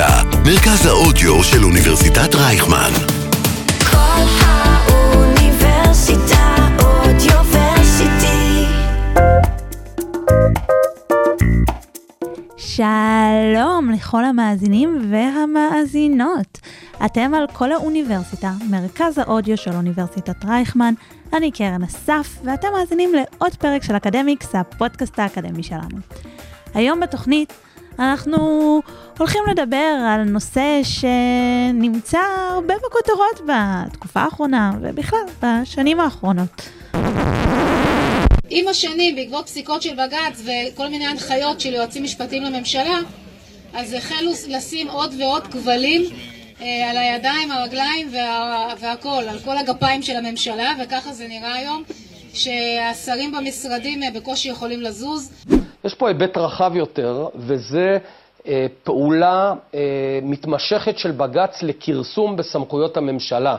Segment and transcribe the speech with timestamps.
[0.00, 2.90] האוניברסיטה, מרכז האודיו של אוניברסיטת רייכמן.
[3.90, 5.56] כל האוניברסיטה
[6.82, 8.64] אודיוורסיטי.
[12.56, 16.58] שלום לכל המאזינים והמאזינות.
[17.04, 20.94] אתם על כל האוניברסיטה, מרכז האודיו של אוניברסיטת רייכמן.
[21.32, 25.98] אני קרן אסף, ואתם מאזינים לעוד פרק של אקדמיקס, הפודקאסט האקדמי שלנו.
[26.74, 27.52] היום בתוכנית
[27.98, 28.80] אנחנו
[29.18, 32.20] הולכים לדבר על נושא שנמצא
[32.50, 36.68] הרבה בכותרות בתקופה האחרונה, ובכלל, בשנים האחרונות.
[38.50, 42.98] עם השנים, בעקבות פסיקות של בג"ץ וכל מיני הנחיות של יועצים משפטיים לממשלה,
[43.74, 46.02] אז החלו לשים עוד ועוד כבלים
[46.60, 51.82] אה, על הידיים, הרגליים וה, והכל, על כל הגפיים של הממשלה, וככה זה נראה היום,
[52.34, 55.44] שהשרים במשרדים אה, בקושי יכולים לזוז.
[55.84, 57.98] יש פה היבט רחב יותר, וזה
[58.48, 59.80] אה, פעולה אה,
[60.22, 63.56] מתמשכת של בג"ץ לכרסום בסמכויות הממשלה.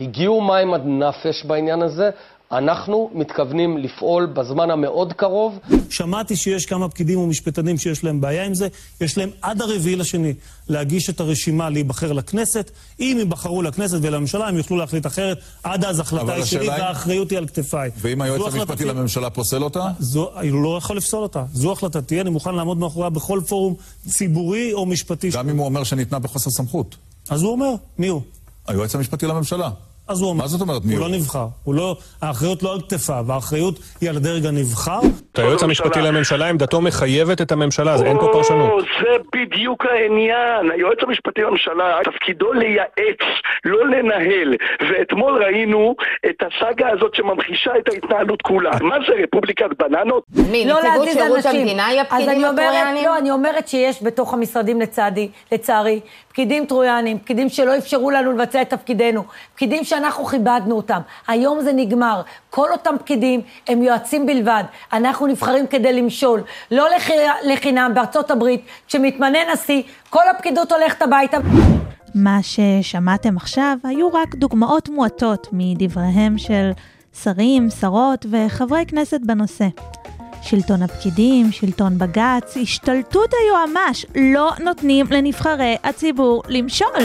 [0.00, 2.10] הגיעו מים עד נפש בעניין הזה,
[2.52, 5.58] אנחנו מתכוונים לפעול בזמן המאוד קרוב.
[5.90, 8.68] שמעתי שיש כמה פקידים ומשפטנים שיש להם בעיה עם זה.
[9.00, 10.34] יש להם עד הרביעי לשני
[10.68, 12.70] להגיש את הרשימה להיבחר לכנסת.
[13.00, 15.38] אם ייבחרו לכנסת ולממשלה, הם יוכלו להחליט אחרת.
[15.62, 17.90] עד אז החלטה היא שלי והאחריות היא על כתפיי.
[17.98, 18.84] ואם היועץ המשפטי.
[18.84, 19.88] לממשלה פוסל אותה?
[19.98, 21.44] זו, אני לא יכול לפסול אותה.
[21.52, 23.74] זו החלטתי, אני מוכן לעמוד מאחוריה בכל פורום
[24.08, 25.30] ציבורי או משפטי.
[25.30, 26.96] גם אם הוא אומר שניתנה בחוסר סמכות.
[27.30, 28.20] אז הוא אומר, מי הוא?
[28.66, 29.70] היועץ המשפטי לממשלה.
[30.08, 30.42] אז הוא אומר.
[30.42, 31.10] מה זאת אומרת, מי הוא הוא?
[31.10, 31.46] לא נבחר.
[31.64, 35.00] הוא לא, האחריות לא על כתפיו, האחריות היא על הדרג הנבחר.
[35.34, 38.70] היועץ המשפטי לממשלה, עמדתו מחייבת את הממשלה, אז אין פה פרשנות.
[38.70, 40.70] או, זה בדיוק העניין.
[40.70, 43.22] היועץ המשפטי לממשלה, תפקידו לייעץ,
[43.64, 44.54] לא לנהל.
[44.90, 45.94] ואתמול ראינו
[46.30, 48.70] את הסאגה הזאת שממחישה את ההתנהלות כולה.
[48.80, 50.24] מה זה, רפובליקת בננות?
[50.50, 51.60] מי, לא להזיז שירות אנשים.
[51.60, 53.04] המדינה היא אז הפקידים אני אומרת, הטרויאנים?
[53.04, 56.00] לא, אני אומרת שיש בתוך המשרדים לצדי, לצערי,
[56.34, 59.24] פקידים טרויאנים, פקידים שלא אפשרו לנו לבצע את תפקידנו,
[59.54, 61.00] פקידים שאנחנו כיבדנו אותם.
[61.28, 62.22] היום זה נגמר.
[62.50, 64.64] כל אותם פקידים הם יועצים בלבד.
[64.92, 66.42] אנחנו נבחרים כדי למשול.
[66.70, 67.10] לא לח...
[67.44, 71.38] לחינם בארצות הברית, כשמתמנה נשיא, כל הפקידות הולכת הביתה.
[72.14, 76.70] מה ששמעתם עכשיו היו רק דוגמאות מועטות מדבריהם של
[77.22, 79.66] שרים, שרות וחברי כנסת בנושא.
[80.44, 87.02] שלטון הפקידים, שלטון בג"ץ, השתלטות היועמ"ש, לא נותנים לנבחרי הציבור למשול.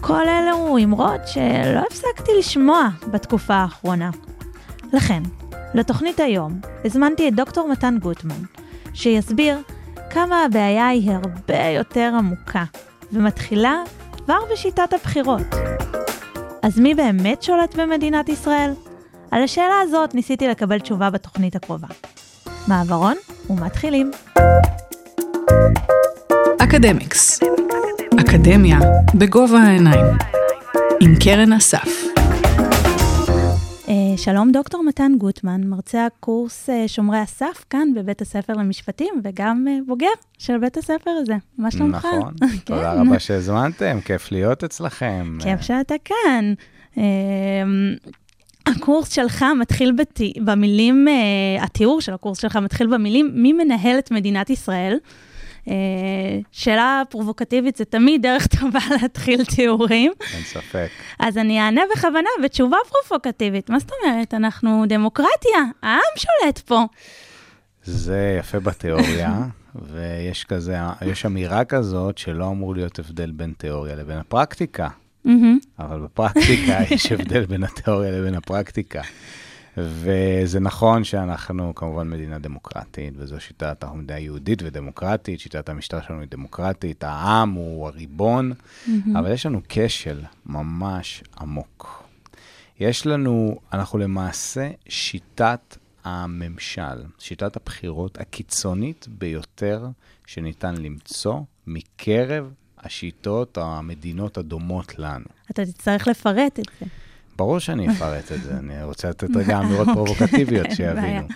[0.00, 4.10] כל אלו אמרות שלא הפסקתי לשמוע בתקופה האחרונה.
[4.92, 5.22] לכן,
[5.74, 8.42] לתוכנית היום הזמנתי את דוקטור מתן גוטמן,
[8.94, 9.58] שיסביר
[10.10, 12.64] כמה הבעיה היא הרבה יותר עמוקה,
[13.12, 15.46] ומתחילה כבר בשיטת הבחירות.
[16.62, 18.72] אז מי באמת שולט במדינת ישראל?
[19.30, 21.88] על השאלה הזאת ניסיתי לקבל תשובה בתוכנית הקרובה.
[22.68, 23.14] מעברון
[23.50, 24.10] ומתחילים.
[26.58, 27.40] אקדמיקס.
[28.20, 28.78] אקדמיה
[29.14, 30.06] בגובה העיניים.
[31.00, 31.88] עם קרן אסף.
[33.88, 39.64] אה, שלום דוקטור מתן גוטמן, מרצה הקורס אה, שומרי הסף כאן בבית הספר למשפטים, וגם
[39.68, 40.06] אה, בוגר
[40.38, 41.34] של בית הספר הזה.
[41.58, 42.04] מה שלומך?
[42.04, 42.56] נכון, כן.
[42.64, 45.38] תודה רבה שהזמנתם, כיף להיות אצלכם.
[45.42, 46.54] כיף שאתה כאן.
[48.66, 50.20] הקורס שלך מתחיל בת...
[50.44, 54.98] במילים, אה, התיאור של הקורס שלך מתחיל במילים, מי מנהל את מדינת ישראל?
[55.68, 55.74] אה,
[56.52, 60.12] שאלה פרובוקטיבית, זה תמיד דרך טובה להתחיל תיאורים.
[60.34, 60.88] אין ספק.
[61.18, 63.70] אז אני אענה בכוונה בתשובה פרובוקטיבית.
[63.70, 64.34] מה זאת אומרת?
[64.34, 66.84] אנחנו דמוקרטיה, העם שולט פה.
[67.84, 69.42] זה יפה בתיאוריה,
[69.92, 70.76] ויש כזה,
[71.06, 74.88] יש אמירה כזאת שלא אמור להיות הבדל בין תיאוריה לבין הפרקטיקה.
[75.24, 75.58] מהמם.
[75.78, 79.02] אבל בפרקטיקה יש הבדל בין התיאוריה לבין הפרקטיקה.
[79.76, 86.20] וזה נכון שאנחנו כמובן מדינה דמוקרטית, וזו שיטת, אנחנו מדינה יהודית ודמוקרטית, שיטת המשטר שלנו
[86.20, 88.52] היא דמוקרטית, העם הוא הריבון,
[89.16, 92.04] אבל יש לנו כשל ממש עמוק.
[92.80, 99.86] יש לנו, אנחנו למעשה שיטת הממשל, שיטת הבחירות הקיצונית ביותר
[100.26, 102.52] שניתן למצוא מקרב
[102.84, 105.24] השיטות, המדינות הדומות לנו.
[105.50, 106.86] אתה תצטרך לפרט את זה.
[107.36, 110.76] ברור שאני אפרט את זה, אני רוצה לתת רגע אמירות פרובוקטיביות בעיה.
[110.76, 111.28] שיבינו.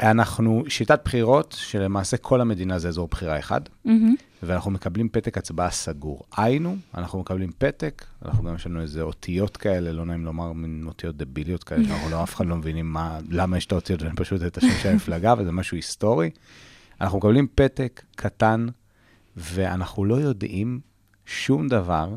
[0.00, 4.14] אנחנו, שיטת בחירות, שלמעשה כל המדינה זה אזור בחירה אחד, מהמם.
[4.42, 6.22] ואנחנו מקבלים פתק הצבעה סגור.
[6.36, 10.84] היינו, אנחנו מקבלים פתק, אנחנו גם יש לנו איזה אותיות כאלה, לא נעים לומר, מין
[10.86, 14.14] אותיות דביליות כאלה, שאנחנו לא, אף אחד לא מבינים מה, למה יש את האותיות, ואין
[14.16, 16.30] פשוט את השם של המפלגה, וזה משהו היסטורי.
[17.00, 18.66] אנחנו מקבלים פתק קטן,
[19.36, 20.80] ואנחנו לא יודעים
[21.26, 22.16] שום דבר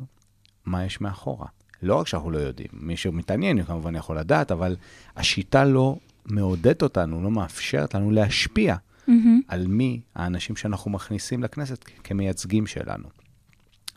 [0.65, 1.47] מה יש מאחורה.
[1.81, 4.75] לא רק שאנחנו לא יודעים, מי שמתעניין כמובן יכול לדעת, אבל
[5.15, 8.75] השיטה לא מעודדת אותנו, לא מאפשרת לנו להשפיע
[9.07, 9.41] מהמם.
[9.47, 13.09] על מי האנשים שאנחנו מכניסים לכנסת כמייצגים שלנו.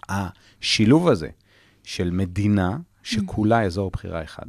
[0.09, 1.29] השילוב הזה
[1.85, 4.47] של מדינה שכולה אזור בחירה אחד,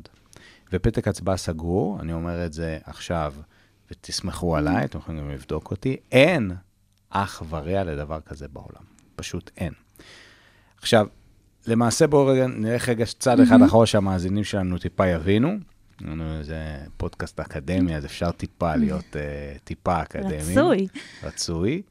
[0.74, 3.34] ופתק הצבעה סגור, אני אומר את זה עכשיו,
[3.92, 6.52] ותסמכו עליי, אתם יכולים גם לבדוק אותי, אין
[7.10, 8.84] אח ורע לדבר כזה בעולם.
[9.16, 9.74] פשוט אין.
[10.78, 11.08] עכשיו,
[11.68, 15.58] למעשה בואו רגע, נלך רגע צעד אחד אחורה שהמאזינים שלנו טיפה יבינו.
[16.42, 20.36] זה פודקאסט אקדמי, אז אפשר טיפה להיות uh, טיפה אקדמי.
[20.38, 20.88] רצוי.
[21.24, 21.82] רצוי.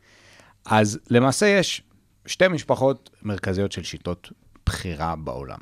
[0.65, 1.83] אז למעשה יש
[2.27, 4.33] שתי משפחות מרכזיות של שיטות
[4.67, 5.59] בחירה בעולם.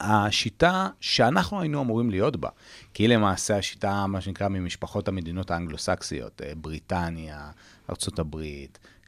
[0.00, 2.48] השיטה שאנחנו היינו אמורים להיות בה,
[2.94, 7.50] כי היא למעשה השיטה, מה שנקרא, ממשפחות המדינות האנגלוסקסיות, אה, בריטניה,
[7.90, 8.36] ארה"ב,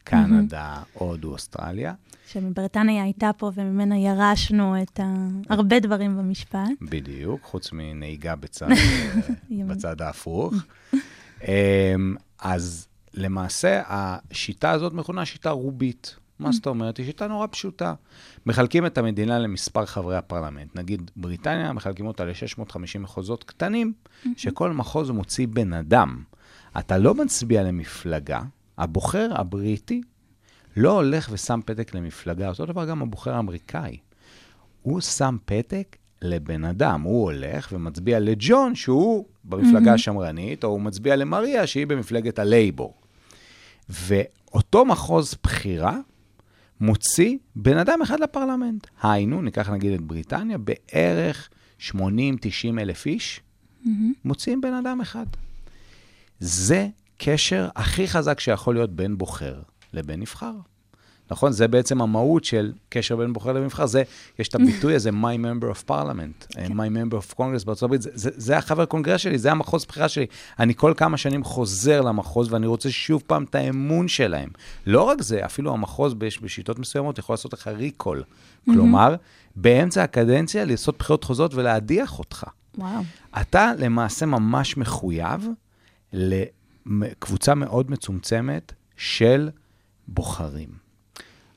[0.05, 1.95] קנדה, הודו, אוסטרליה.
[2.27, 5.05] שמבריטניה הייתה פה וממנה ירשנו את ה...
[5.55, 6.59] הרבה דברים במשפט.
[6.83, 10.55] בדיוק, חוץ מנהיגה בצד, אה, בצד ההפוך.
[11.49, 16.17] אמ, אז למעשה, השיטה הזאת מכונה שיטה רובית.
[16.41, 16.97] מה זאת אומרת?
[16.97, 17.95] היא שיטה נורא פשוטה.
[18.47, 20.77] מחלקים את המדינה למספר חברי הפרלמנט.
[20.77, 23.93] נגיד, בריטניה, מחלקים אותה ל-650 מחוזות קטנים,
[24.37, 26.23] שכל מחוז מוציא בן אדם.
[26.79, 28.41] אתה לא מצביע למפלגה,
[28.79, 30.03] הבוחר הבריטי
[30.77, 33.97] לא הולך ושם פתק למפלגה, אותו דבר גם הבוחר האמריקאי.
[34.83, 41.17] הוא שם פתק לבן אדם, הוא הולך ומצביע לג'ון, שהוא במפלגה השמרנית, או הוא מצביע
[41.17, 42.95] למריה, שהיא במפלגת הלייבור.
[43.89, 45.99] ואותו מחוז בחירה
[46.81, 48.87] מוציא בן אדם אחד לפרלמנט.
[49.03, 51.49] היינו, ניקח נגיד את בריטניה, בערך
[51.81, 51.93] 80-90
[52.79, 53.41] אלף איש,
[54.25, 55.27] מוציאים בן אדם אחד.
[56.41, 56.89] זה
[57.19, 59.63] קשר הכי חזק שיכול להיות בין בוחר
[59.93, 60.55] לבין נבחר.
[61.31, 61.53] נכון?
[61.53, 63.87] זה בעצם המהות של קשר בין בוחר לנבחר.
[63.87, 64.03] זה,
[64.39, 66.73] יש את הביטוי הזה, my member of parliament, כן.
[66.73, 70.09] my member of congress בארצות הברית, זה, זה, זה החבר קונגרס שלי, זה המחוז בחירה
[70.09, 70.27] שלי.
[70.59, 74.49] אני כל כמה שנים חוזר למחוז ואני רוצה שוב פעם את האמון שלהם.
[74.87, 78.23] לא רק זה, אפילו המחוז בש, בשיטות מסוימות יכול לעשות לך ריקול.
[78.65, 79.15] כלומר,
[79.57, 82.47] באמצע הקדנציה לעשות בחירות חוזרות ולהדיח אותך.
[82.79, 83.03] וואו.
[83.41, 85.49] אתה למעשה ממש מחויב
[86.85, 89.51] לקבוצה מאוד מצומצמת של
[90.09, 90.90] בוחרים.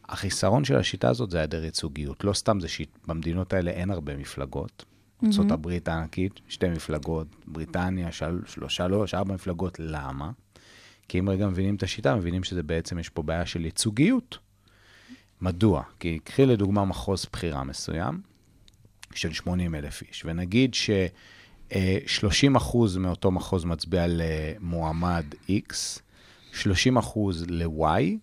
[0.09, 2.23] החיסרון של השיטה הזאת זה היעדר ייצוגיות.
[2.23, 4.85] לא סתם זה שיט, במדינות האלה אין הרבה מפלגות.
[5.23, 5.91] ארה"ב mm-hmm.
[5.91, 9.79] הענקית, שתי מפלגות, בריטניה, של, שלוש, שלוש, ארבע מפלגות.
[9.79, 10.31] למה?
[11.07, 14.38] כי אם רגע מבינים את השיטה, מבינים שזה בעצם, יש פה בעיה של ייצוגיות.
[15.41, 15.83] מדוע?
[16.00, 18.21] כי קחי לדוגמה מחוז בחירה מסוים,
[19.15, 20.89] של 80 אלף איש, ונגיד ש...
[22.06, 25.73] 30 אחוז מאותו מחוז מצביע למועמד X,
[26.53, 28.17] 30 אחוז ל-Y,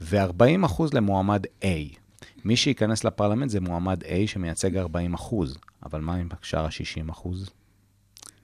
[0.00, 1.96] ו-40 אחוז למועמד A.
[2.44, 7.50] מי שייכנס לפרלמנט זה מועמד A שמייצג 40 אחוז, אבל מה עם שאר ה-60 אחוז?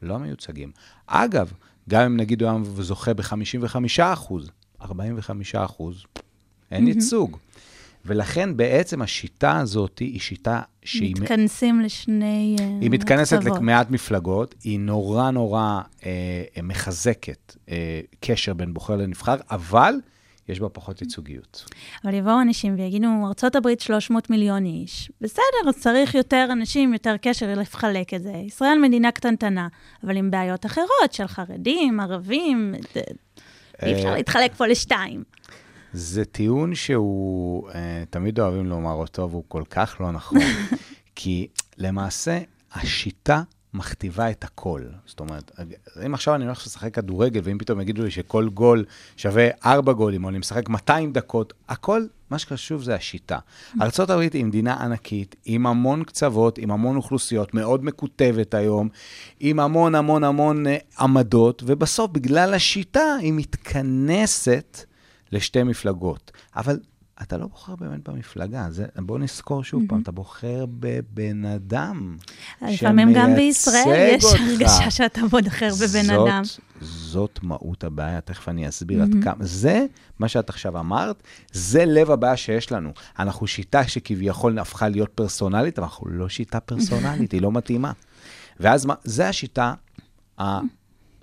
[0.03, 0.71] לא מיוצגים.
[1.07, 1.53] אגב,
[1.89, 4.51] גם אם נגיד הוא היה זוכה ב-55 אחוז,
[4.83, 6.05] 45 אחוז,
[6.71, 7.37] אין ייצוג.
[8.07, 11.15] ולכן בעצם השיטה הזאת היא שיטה שהיא...
[11.21, 13.57] מתכנסים לשני uh, היא מתכנסת קצוות.
[13.59, 19.95] למעט מפלגות, היא נורא נורא אה, מחזקת אה, קשר בין בוחר לנבחר, אבל
[20.49, 21.65] יש בה פחות ייצוגיות.
[22.05, 27.55] אבל יבואו אנשים ויגידו, ארה"ב 300 מיליון איש, בסדר, אז צריך יותר אנשים, יותר קשר
[27.57, 28.33] לחלק את זה.
[28.47, 29.69] ישראל מדינה קטנטנה,
[30.05, 33.01] אבל עם בעיות אחרות של חרדים, ערבים, זה-
[33.83, 35.25] אי אפשר אה, להתחלק פה לשתיים.
[35.93, 40.39] זה טיעון שהוא, אה, תמיד אוהבים לומר אותו, והוא כל כך לא נכון.
[41.17, 41.47] כי
[41.79, 42.39] למעשה,
[42.73, 43.43] השיטה
[43.75, 44.83] מכתיבה את הכל.
[45.07, 45.51] זאת אומרת,
[46.07, 48.85] אם עכשיו אני הולך לשחק כדורגל, ואם פתאום יגידו לי שכל גול
[49.17, 53.39] שווה ארבע גולים, או אני משחק 200 דקות, הכל, מה שחשוב זה השיטה.
[53.81, 58.89] ארה"ב היא מדינה ענקית, עם המון קצוות, עם המון אוכלוסיות, מאוד מקוטבת היום,
[59.41, 64.85] עם המון המון המון אה, עמדות, ובסוף, בגלל השיטה, היא מתכנסת
[65.33, 66.33] לפשתי מפלגות.
[66.57, 66.79] אבל
[67.23, 72.17] אתה לא בוחר באמת במפלגה, זה, בוא נזכור שוב פעם, אתה בוחר בבן אדם
[72.63, 74.41] לפעמים גם בישראל יש אותך.
[74.41, 76.43] הרגשה שאתה בוחר בבן זאת, אדם.
[76.81, 79.45] זאת מהות הבעיה, תכף אני אסביר עד כמה.
[79.45, 79.87] זה,
[80.19, 82.93] מה שאת עכשיו אמרת, זה לב הבעיה שיש לנו.
[83.19, 87.93] אנחנו שיטה שכביכול הפכה להיות פרסונלית, אבל אנחנו לא שיטה פרסונלית, היא לא מתאימה.
[88.61, 89.75] ואז מה, זה השיטה
[90.41, 90.61] ה...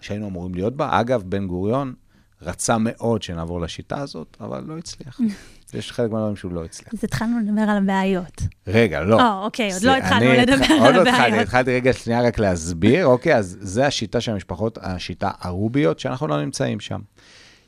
[0.02, 1.00] שהיינו אמורים להיות בה.
[1.00, 1.94] אגב, בן גוריון
[2.42, 5.20] רצה מאוד שנעבור לשיטה הזאת, אבל לא הצליח.
[5.74, 6.94] יש חלק מהדברים שהוא לא הצליח.
[6.94, 8.42] אז התחלנו לדבר על הבעיות.
[8.68, 9.20] רגע, לא.
[9.20, 11.44] אה, אוקיי, עוד לא התחלנו לדבר על עוד לא התחלתי, הבעיות.
[11.44, 16.42] התחלתי רגע שנייה רק להסביר, אוקיי, אז זה השיטה של המשפחות, השיטה הרוביות, שאנחנו לא
[16.42, 17.00] נמצאים שם.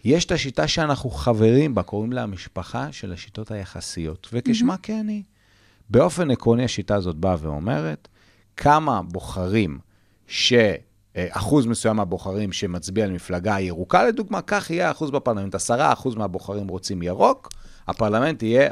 [0.03, 5.23] יש את השיטה שאנחנו חברים בה, קוראים לה המשפחה של השיטות היחסיות, וכשמה כן היא.
[5.89, 8.07] באופן עקרוני, השיטה הזאת באה ואומרת,
[8.57, 9.79] כמה בוחרים
[11.15, 15.55] אה, אחוז מסוים מהבוחרים שמצביע למפלגה ירוקה, לדוגמה, כך יהיה האחוז בפרלמנט.
[15.55, 15.59] 10%
[16.15, 17.49] מהבוחרים רוצים ירוק,
[17.87, 18.71] הפרלמנט יהיה 10%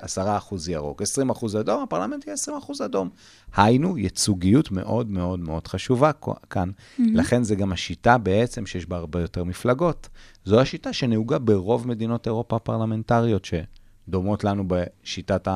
[0.70, 1.02] ירוק.
[1.02, 2.36] 20% אדום, הפרלמנט יהיה
[2.82, 3.10] 20% אדום.
[3.56, 6.12] היינו, ייצוגיות מאוד מאוד מאוד חשובה
[6.50, 6.70] כאן.
[6.70, 7.02] Mm-hmm.
[7.14, 10.10] לכן זה גם השיטה בעצם שיש בה הרבה יותר מפלגות.
[10.46, 15.48] זו השיטה שנהוגה ברוב מדינות אירופה הפרלמנטריות, שדומות לנו בשיטת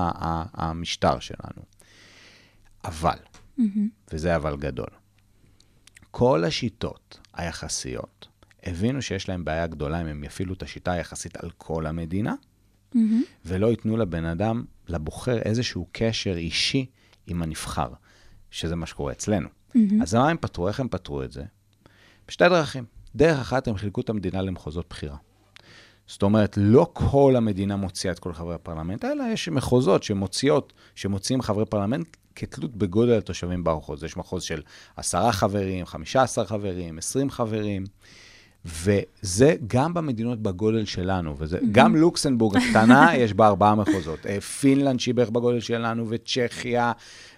[0.54, 1.62] המשטר שלנו.
[2.86, 3.18] אבל,
[3.60, 3.64] mm-hmm.
[4.14, 4.90] וזה אבל גדול,
[6.12, 8.28] כל השיטות היחסיות
[8.64, 12.34] הבינו שיש להם בעיה גדולה אם הם יפעילו את השיטה היחסית על כל המדינה,
[12.96, 13.46] mm-hmm.
[13.46, 16.86] ולא ייתנו לבן אדם, לבוחר, איזשהו קשר אישי
[17.28, 17.90] עם הנבחר,
[18.52, 19.48] שזה מה שקורה אצלנו.
[19.48, 19.80] Mm-hmm.
[20.02, 20.68] אז מה הם פתרו?
[20.68, 21.44] איך הם פתרו את זה?
[22.28, 22.86] בשתי דרכים.
[23.16, 25.18] דרך אחת, הם חילקו את המדינה למחוזות בחירה.
[26.08, 31.42] זאת אומרת, לא כל המדינה מוציאה את כל חברי הפרלמנט, אלא יש מחוזות שמוציאות, שמוציאים
[31.42, 34.04] חברי פרלמנט כתלות בגודל התושבים במחוז.
[34.04, 34.62] יש מחוז של
[34.96, 37.84] עשרה חברים, חמישה עשר חברים, עשרים חברים,
[38.66, 41.66] וזה גם במדינות בגודל שלנו, וזה, mm-hmm.
[41.72, 44.26] גם לוקסמבורג הקטנה, יש בה ארבעה מחוזות.
[44.26, 46.92] אה, פינלנד שהיא בערך בגודל שלנו, וצ'כיה,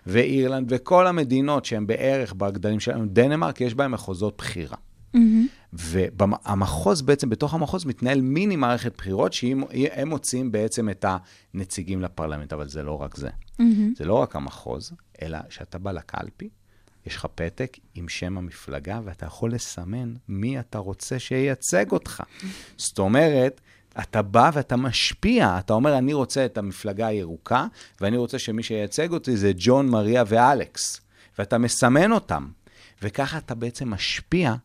[0.07, 4.77] ואירלנד, וכל המדינות שהן בערך בגדלים שלנו, דנמרק, יש בהן מחוזות בחירה.
[5.15, 5.17] Mm-hmm.
[5.73, 9.63] והמחוז בעצם, בתוך המחוז מתנהל מיני מערכת בחירות, שהם
[10.05, 11.05] מוצאים בעצם את
[11.53, 13.29] הנציגים לפרלמנט, אבל זה לא רק זה.
[13.29, 13.63] Mm-hmm.
[13.97, 14.91] זה לא רק המחוז,
[15.21, 16.49] אלא שאתה בא לקלפי,
[17.05, 22.23] יש לך פתק עם שם המפלגה, ואתה יכול לסמן מי אתה רוצה שייצג אותך.
[22.77, 23.61] זאת אומרת,
[23.99, 27.67] אתה בא ואתה משפיע, אתה אומר, אני רוצה את המפלגה הירוקה,
[28.01, 31.01] ואני רוצה שמי שייצג אותי זה ג'ון, מריה ואלכס.
[31.39, 32.47] ואתה מסמן אותם.
[33.01, 34.55] וככה אתה בעצם משפיע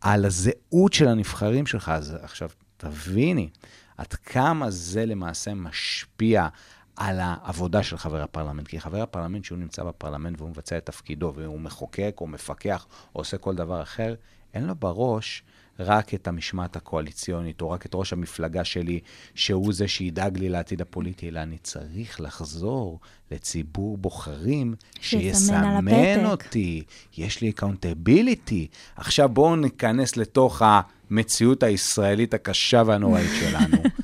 [0.00, 1.88] על הזהות של הנבחרים שלך.
[1.88, 3.48] אז עכשיו, תביני,
[3.96, 6.48] עד כמה זה למעשה משפיע
[6.96, 8.68] על העבודה של חבר הפרלמנט.
[8.68, 13.20] כי חבר הפרלמנט, שהוא נמצא בפרלמנט והוא מבצע את תפקידו, והוא מחוקק או מפקח או
[13.20, 14.14] עושה כל דבר אחר,
[14.54, 15.42] אין לו בראש
[15.78, 19.00] רק את המשמעת הקואליציונית, או רק את ראש המפלגה שלי,
[19.34, 26.82] שהוא זה שידאג לי לעתיד הפוליטי, אלא אני צריך לחזור לציבור בוחרים שיסמן אותי.
[27.16, 28.66] יש לי accountability.
[28.96, 30.62] עכשיו בואו ניכנס לתוך
[31.10, 33.76] המציאות הישראלית הקשה והנוראית שלנו.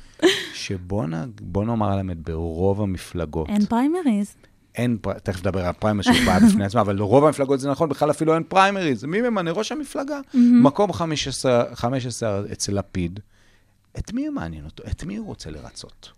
[0.65, 3.49] שבוא נאמר על האמת, ברוב המפלגות...
[3.49, 4.35] אין פריימריז.
[4.75, 8.11] אין, תכף נדבר על פריימריז שהוא בעיה בפני עצמה, אבל לרוב המפלגות זה נכון, בכלל
[8.11, 9.05] אפילו אין פריימריז.
[9.05, 9.51] מי ממנה?
[9.51, 10.19] ראש המפלגה.
[10.33, 13.19] מקום 15, 15 אצל לפיד,
[13.97, 14.83] את מי מעניין אותו?
[14.91, 16.11] את מי הוא רוצה לרצות?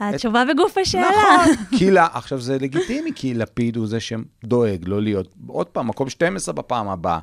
[0.00, 0.46] התשובה את...
[0.48, 1.08] בגוף השאלה.
[1.42, 5.88] נכון, כי לה, עכשיו זה לגיטימי, כי לפיד הוא זה שדואג לא להיות, עוד פעם,
[5.88, 7.18] מקום 12 בפעם הבאה.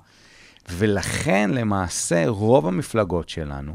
[0.71, 3.73] ולכן, למעשה, רוב המפלגות שלנו,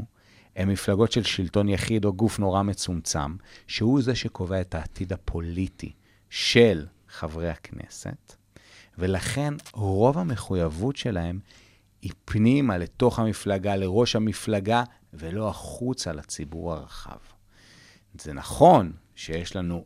[0.57, 3.35] הן מפלגות של שלטון יחיד או גוף נורא מצומצם,
[3.67, 5.91] שהוא זה שקובע את העתיד הפוליטי
[6.29, 8.35] של חברי הכנסת,
[8.97, 11.39] ולכן רוב המחויבות שלהם
[12.01, 14.83] היא פנימה לתוך המפלגה, לראש המפלגה,
[15.13, 17.17] ולא החוצה לציבור הרחב.
[18.21, 19.85] זה נכון שיש לנו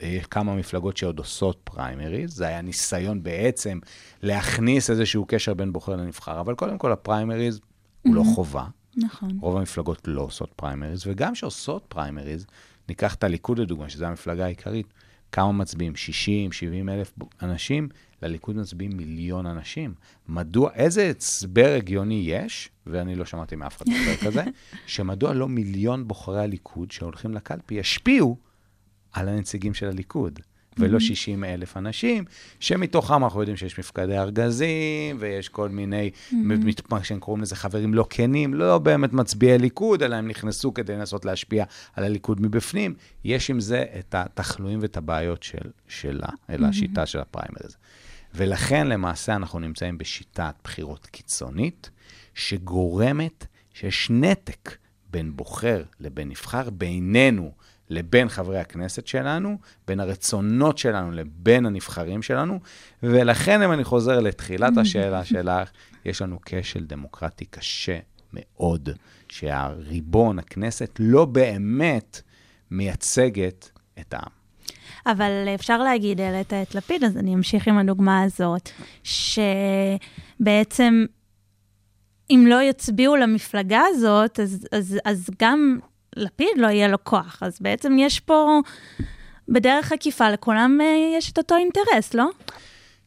[0.00, 3.78] יש כמה מפלגות שעוד עושות פריימריז, זה היה ניסיון בעצם
[4.22, 7.60] להכניס איזשהו קשר בין בוחר לנבחר, אבל קודם כל הפריימריז.
[8.02, 8.64] הוא לא חובה.
[8.96, 9.38] נכון.
[9.40, 12.46] רוב המפלגות לא עושות פריימריז, וגם שעושות פריימריז,
[12.88, 14.86] ניקח את הליכוד לדוגמה, שזו המפלגה העיקרית,
[15.32, 15.96] כמה מצביעים?
[15.96, 17.88] 60, 70 אלף אנשים?
[18.22, 19.94] לליכוד מצביעים מיליון אנשים.
[20.28, 24.44] מדוע, איזה הסבר הגיוני יש, ואני לא שמעתי מאף אחד הסבר כזה,
[24.86, 28.36] שמדוע לא מיליון בוחרי הליכוד שהולכים לקלפי ישפיעו
[29.12, 30.40] על הנציגים של הליכוד?
[30.78, 32.24] ולא 60 אלף אנשים,
[32.60, 36.10] שמתוכם אנחנו יודעים שיש מפקדי ארגזים, ויש כל מיני,
[36.90, 40.92] מה שהם קוראים לזה חברים לא כנים, לא באמת מצביעי ליכוד, אלא הם נכנסו כדי
[40.92, 42.94] לנסות להשפיע על הליכוד מבפנים.
[43.24, 47.76] יש עם זה את התחלואים ואת הבעיות של, שלה, אלא השיטה של הפריימריז.
[48.34, 51.90] ולכן למעשה אנחנו נמצאים בשיטת בחירות קיצונית,
[52.34, 54.76] שגורמת שיש נתק
[55.10, 57.52] בין בוחר לבין נבחר, בינינו
[57.90, 62.60] לבין חברי הכנסת שלנו, בין הרצונות שלנו לבין הנבחרים שלנו,
[63.02, 65.70] ולכן אם אני חוזר לתחילת השאלה שלך,
[66.04, 67.98] יש לנו כשל דמוקרטי קשה
[68.32, 68.88] מאוד,
[69.28, 72.20] שהריבון, הכנסת, לא באמת
[72.70, 73.70] מייצגת
[74.00, 74.40] את העם.
[75.06, 78.70] אבל אפשר להגיד, העלית את לפיד, אז אני אמשיך עם הדוגמה הזאת,
[80.38, 81.04] שבעצם
[82.30, 85.78] אם לא יצביעו למפלגה הזאת, אז, אז, אז גם
[86.16, 87.38] לפיד לא יהיה לו כוח.
[87.42, 88.60] אז בעצם יש פה,
[89.48, 92.30] בדרך עקיפה, לכולם אה, יש את אותו אינטרס, לא?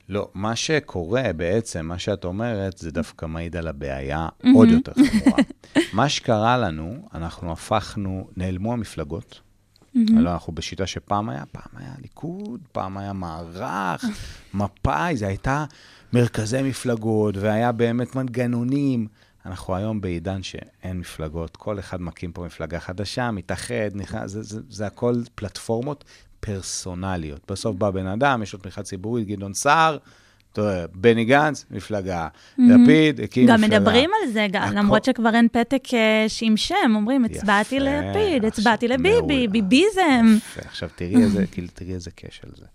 [0.09, 5.43] לא, מה שקורה בעצם, מה שאת אומרת, זה דווקא מעיד על הבעיה עוד יותר חמורה.
[5.93, 9.39] מה שקרה לנו, אנחנו הפכנו, נעלמו המפלגות.
[9.95, 14.05] הלוא אנחנו בשיטה שפעם היה, פעם היה ליכוד, פעם היה מערך,
[14.53, 15.65] מפא"י, זה הייתה
[16.13, 19.07] מרכזי מפלגות, והיה באמת מנגנונים.
[19.45, 24.59] אנחנו היום בעידן שאין מפלגות, כל אחד מקים פה מפלגה חדשה, מתאחד, נכנס, זה, זה,
[24.69, 26.03] זה הכל פלטפורמות
[26.39, 27.51] פרסונליות.
[27.51, 29.97] בסוף בא בן אדם, יש לו תמיכה ציבורית, גדעון סער,
[30.93, 33.79] בני גנץ, מפלגה, לפיד, הקים גם מפלגה.
[33.79, 38.45] מדברים על זה, גם- למרות שכבר אין פתק אה, עם שם, אומרים, הצבעתי יפה, לפיד,
[38.45, 39.47] עכשיו, הצבעתי לביבי.
[39.47, 40.25] ביביזם.
[40.57, 40.89] עכשיו
[41.51, 42.65] כאילו, תראי איזה כשל זה.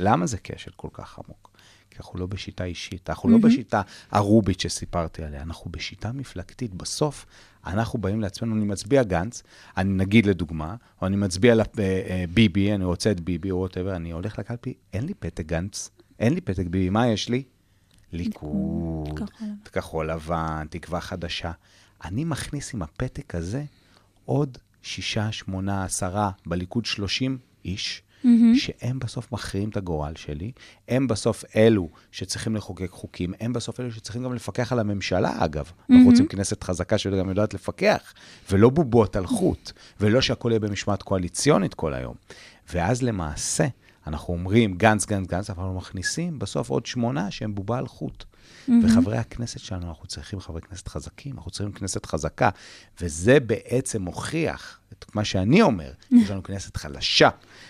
[0.00, 1.50] למה זה כשל כל כך עמוק?
[1.94, 6.74] כי אנחנו לא בשיטה אישית, אנחנו לא בשיטה הרובית שסיפרתי עליה, אנחנו בשיטה מפלגתית.
[6.74, 7.26] בסוף,
[7.66, 9.42] אנחנו באים לעצמנו, אני מצביע גנץ,
[9.76, 14.38] אני נגיד לדוגמה, או אני מצביע לביבי, אני רוצה את ביבי, או whatever, אני הולך
[14.38, 17.42] לקלפי, אין לי פתק גנץ, אין לי פתק ביבי, מה יש לי?
[18.12, 19.20] ליכוד,
[19.72, 21.52] כחול לבן, תקווה חדשה.
[22.04, 23.64] אני מכניס עם הפתק הזה
[24.24, 28.02] עוד שישה, שמונה, עשרה, בליכוד שלושים איש,
[28.54, 30.52] שהם בסוף מכריעים את הגורל שלי,
[30.88, 35.72] הם בסוף אלו שצריכים לחוקק חוקים, הם בסוף אלו שצריכים גם לפקח על הממשלה, אגב.
[35.90, 38.14] אנחנו רוצים כנסת חזקה שגם יודעת לפקח,
[38.50, 42.14] ולא בובות על חוט, ולא שהכול יהיה במשמעת קואליציונית כל היום.
[42.72, 43.66] ואז למעשה,
[44.06, 48.24] אנחנו אומרים גנץ, גנץ, גנץ, אבל אנחנו מכניסים בסוף עוד שמונה שהם בובה על חוט.
[48.84, 52.50] וחברי הכנסת שלנו, אנחנו צריכים חברי כנסת חזקים, אנחנו צריכים כנסת חזקה,
[53.00, 57.28] וזה בעצם מוכיח את מה שאני אומר, יש לנו כנסת חלשה,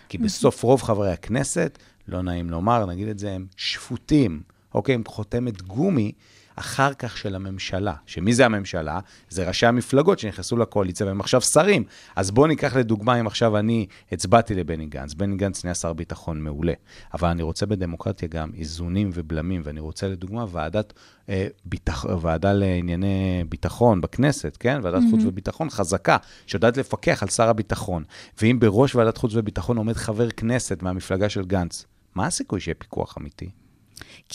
[0.08, 1.78] כי בסוף רוב חברי הכנסת,
[2.08, 4.42] לא נעים לומר, נגיד את זה, הם שפוטים,
[4.74, 4.94] אוקיי?
[4.94, 6.12] הם חותמת גומי
[6.56, 7.94] אחר כך של הממשלה.
[8.06, 9.00] שמי זה הממשלה?
[9.28, 11.84] זה ראשי המפלגות שנכנסו לקואליציה והם עכשיו שרים.
[12.16, 16.40] אז בואו ניקח לדוגמה, אם עכשיו אני הצבעתי לבני גנץ, בני גנץ נהיה שר ביטחון
[16.40, 16.72] מעולה,
[17.14, 20.92] אבל אני רוצה בדמוקרטיה גם איזונים ובלמים, ואני רוצה לדוגמה ועדת,
[21.28, 24.80] אה, ביטח, ועדה לענייני ביטחון בכנסת, כן?
[24.82, 28.04] ועדת חוץ וביטחון חזקה, שיודעת לפקח על שר הביטחון.
[28.42, 33.18] ואם בראש ועדת חוץ וביטחון עומד חבר כנסת מהמפלגה של גנץ, מה הסיכוי שיהיה פיקוח
[33.18, 33.63] אמיתי?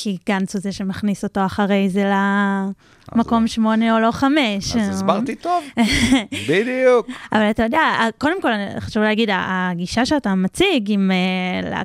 [0.01, 2.11] כי גנץ הוא זה שמכניס אותו אחרי זה
[3.15, 4.75] למקום שמונה או לא חמש.
[4.75, 5.63] אז הסברתי טוב,
[6.49, 7.07] בדיוק.
[7.31, 7.81] אבל אתה יודע,
[8.17, 11.81] קודם כל, חשוב להגיד, הגישה שאתה מציג עם אה,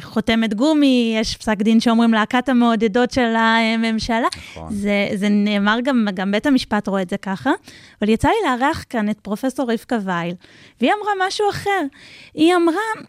[0.00, 4.72] חותמת גומי, יש פסק דין שאומרים להקת המעודדות של הממשלה, נכון.
[4.72, 7.50] זה, זה נאמר גם, גם בית המשפט רואה את זה ככה,
[8.02, 10.34] אבל יצא לי לארח כאן את פרופסור רבקה וייל,
[10.80, 11.80] והיא אמרה משהו אחר.
[12.34, 13.02] היא אמרה,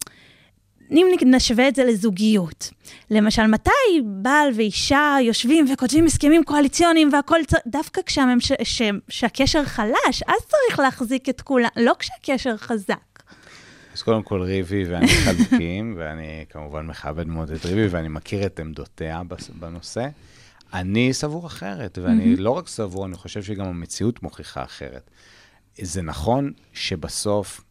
[0.97, 2.69] אם נשווה את זה לזוגיות,
[3.11, 7.53] למשל, מתי בעל ואישה יושבים וכותבים הסכמים קואליציוניים והכל, צ...
[7.67, 8.51] דווקא כשהממש...
[8.63, 8.81] ש...
[9.09, 12.95] שהקשר חלש, אז צריך להחזיק את כולם, לא כשהקשר חזק.
[13.93, 18.59] אז קודם כל ריבי ואני חלוקים, ואני כמובן מכבד מאוד את ריבי, ואני מכיר את
[18.59, 19.21] עמדותיה
[19.59, 20.07] בנושא.
[20.73, 25.09] אני סבור אחרת, ואני לא רק סבור, אני חושב שגם המציאות מוכיחה אחרת.
[25.81, 27.61] זה נכון שבסוף,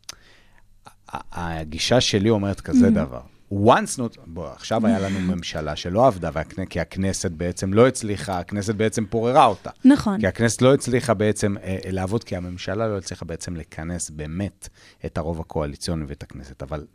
[1.33, 3.21] הגישה שלי אומרת כזה דבר.
[3.53, 6.65] once not, בוא, עכשיו היה לנו ממשלה שלא עבדה, והכנ...
[6.65, 9.71] כי הכנסת בעצם לא הצליחה, הכנסת בעצם פוררה אותה.
[9.85, 10.21] נכון.
[10.21, 14.69] כי הכנסת לא הצליחה בעצם אה, אה, לעבוד, כי הממשלה לא הצליחה בעצם לכנס באמת
[15.07, 16.63] את הרוב הקואליציוני ואת הכנסת.
[16.63, 16.87] אבל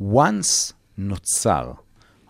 [0.00, 1.72] once נוצר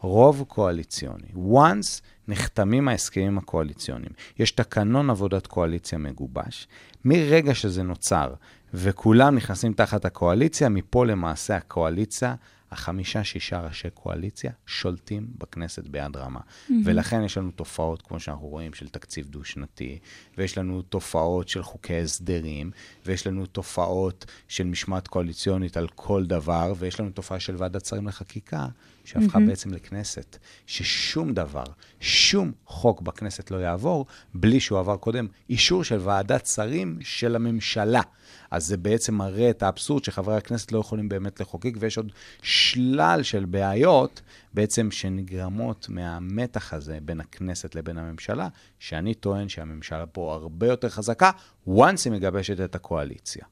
[0.01, 6.69] רוב קואליציוני, once נחתמים ההסכמים הקואליציוניים, יש תקנון עבודת קואליציה מגובש,
[7.05, 8.35] מרגע שזה נוצר
[8.75, 12.35] וכולם נכנסים תחת הקואליציה, מפה למעשה הקואליציה
[12.71, 16.41] החמישה, שישה ראשי קואליציה שולטים בכנסת ביד רמה.
[16.41, 16.73] Mm-hmm.
[16.85, 19.99] ולכן יש לנו תופעות, כמו שאנחנו רואים, של תקציב דו-שנתי,
[20.39, 22.71] ויש לנו תופעות של חוקי הסדרים,
[23.07, 28.09] ויש לנו תופעות של משמעת קואליציונית על כל דבר, ויש לנו תופעה של ועדת שרים
[28.09, 28.67] לחקיקה,
[29.05, 29.47] שהפכה mm-hmm.
[29.47, 31.65] בעצם לכנסת, ששום דבר,
[32.01, 38.03] שום חוק בכנסת לא יעבור, בלי שהוא עבר קודם אישור של ועדת שרים של הממשלה.
[38.51, 43.23] אז זה בעצם מראה את האבסורד שחברי הכנסת לא יכולים באמת לחוקק, ויש עוד שלל
[43.23, 44.23] של בעיות
[44.55, 51.31] בעצם שנגרמות מהמתח הזה בין הכנסת לבין הממשלה, שאני טוען שהממשלה פה הרבה יותר חזקה,
[51.69, 53.45] once היא מגבשת את הקואליציה.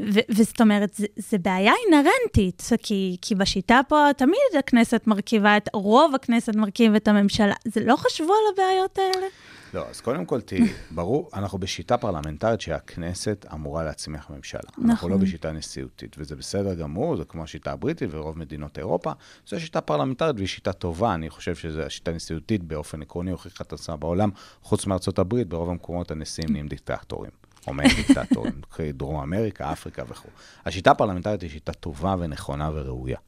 [0.00, 5.68] ו- וזאת אומרת, זה, זה בעיה אינהרנטית, כי, כי בשיטה פה תמיד הכנסת מרכיבה את,
[5.72, 7.54] רוב הכנסת מרכיב את הממשלה.
[7.64, 9.26] זה לא חשבו על הבעיות האלה?
[9.74, 14.60] לא, אז קודם כל, תראי, ברור, אנחנו בשיטה פרלמנטרית שהכנסת אמורה להצמיח ממשלה.
[14.78, 14.90] נכון.
[14.90, 19.12] אנחנו לא בשיטה נשיאותית, וזה בסדר גמור, זה כמו השיטה הבריטית ורוב מדינות אירופה.
[19.46, 23.72] זו שיטה פרלמנטרית והיא שיטה טובה, אני חושב שזו השיטה הנשיאותית באופן עקרוני הוכיחה את
[23.72, 24.30] עצמה בעולם,
[24.62, 27.30] חוץ מארצות הברית, ברוב המקומות הנשיאים נהיים דיקטטורים.
[27.66, 28.60] או מעין דיקטטורים,
[28.98, 30.28] דרום אמריקה, אפריקה וכו'.
[30.64, 33.18] השיטה הפרלמנטרית היא שיטה טובה ונכונה וראויה.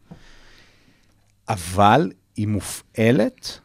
[1.48, 3.60] אבל היא מופעלת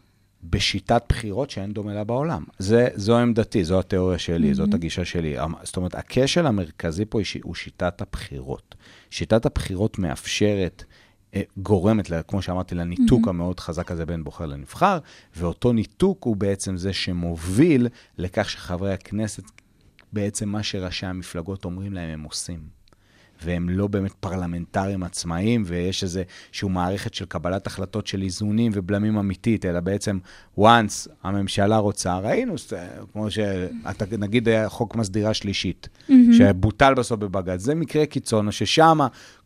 [0.49, 2.43] בשיטת בחירות שאין דומה לה בעולם.
[2.59, 4.55] זה, זו עמדתי, זו התיאוריה שלי, mm-hmm.
[4.55, 5.35] זאת הגישה שלי.
[5.63, 8.75] זאת אומרת, הכשל המרכזי פה הוא שיטת הבחירות.
[9.09, 10.83] שיטת הבחירות מאפשרת
[11.35, 13.29] אה, גורמת, כמו שאמרתי, לניתוק mm-hmm.
[13.29, 14.97] המאוד חזק הזה בין בוחר לנבחר,
[15.35, 19.43] ואותו ניתוק הוא בעצם זה שמוביל לכך שחברי הכנסת,
[20.13, 22.82] בעצם מה שראשי המפלגות אומרים להם, הם עושים.
[23.43, 29.65] והם לא באמת פרלמנטרים עצמאיים, ויש איזושהי מערכת של קבלת החלטות של איזונים ובלמים אמיתית,
[29.65, 30.17] אלא בעצם,
[30.59, 32.53] once הממשלה רוצה, ראינו,
[33.13, 36.13] כמו שאתה, נגיד חוק מסדירה שלישית, mm-hmm.
[36.37, 38.99] שבוטל בסוף בבג"ץ, זה מקרה קיצון, ששם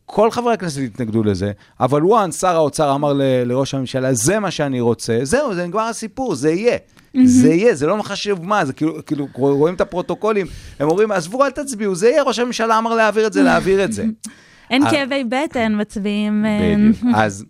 [0.06, 4.52] כל חברי הכנסת התנגדו לזה, אבל וואן, שר האוצר אמר ל- לראש הממשלה, זה מה
[4.52, 6.78] שאני רוצה, זהו, זה נגמר הסיפור, זה יהיה.
[7.16, 7.20] Mm-hmm.
[7.26, 10.48] זה יהיה, זה לא מחשב מה, זה כאילו, כאילו, רואים את הפרוטוקולים,
[10.80, 13.94] הם אומרים, עזבו, אל תצביעו, זה יהיה, ראש הממשלה אמר להעביר את זה, להעביר את
[13.94, 14.06] זה.
[14.72, 16.46] אין כאבי בטן, מצביעים...
[16.46, 17.16] אה, בדיוק.
[17.24, 17.46] אז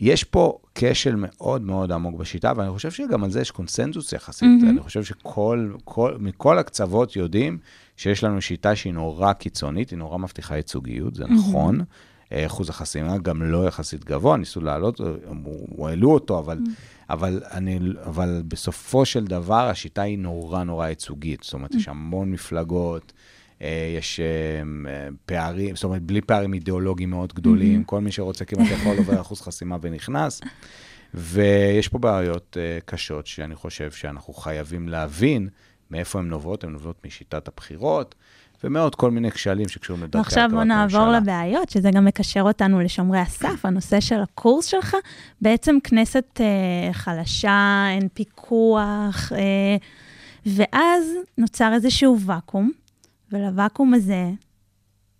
[0.00, 4.48] יש פה כשל מאוד מאוד עמוק בשיטה, ואני חושב שגם על זה יש קונסנזוס יחסית.
[4.62, 4.68] Mm-hmm.
[4.68, 7.58] אני חושב שכל, כל, מכל הקצוות יודעים
[7.96, 11.80] שיש לנו שיטה שהיא נורא קיצונית, היא נורא מבטיחה ייצוגיות, זה נכון.
[11.80, 11.84] אה,
[12.32, 15.00] אחוז החסימה גם לא יחסית גבוה, ניסו להעלות,
[15.68, 16.58] הוא העלו אותו, אבל,
[17.10, 21.42] אבל, אני, אבל בסופו של דבר השיטה היא נורא נורא ייצוגית.
[21.42, 23.12] זאת אומרת, יש המון מפלגות,
[23.62, 24.62] אה, יש אה,
[25.26, 29.40] פערים, זאת אומרת, בלי פערים אידיאולוגיים מאוד גדולים, כל מי שרוצה כמעט יכול עובר אחוז
[29.40, 30.40] חסימה ונכנס.
[31.14, 35.48] ויש פה בעיות קשות שאני חושב שאנחנו חייבים להבין
[35.90, 38.14] מאיפה הן נובעות, הן נובעות משיטת הבחירות.
[38.64, 40.52] ומעוד כל מיני כשלים שקשורים לדרכי הרכבת ממשלה.
[40.52, 41.20] עכשיו בוא נעבור ממשלה.
[41.20, 44.96] לבעיות, שזה גם מקשר אותנו לשומרי הסף, הנושא של הקורס שלך.
[45.40, 49.76] בעצם כנסת אה, חלשה, אין פיקוח, אה,
[50.46, 51.04] ואז
[51.38, 52.70] נוצר איזשהו ואקום,
[53.32, 54.30] ולוואקום הזה,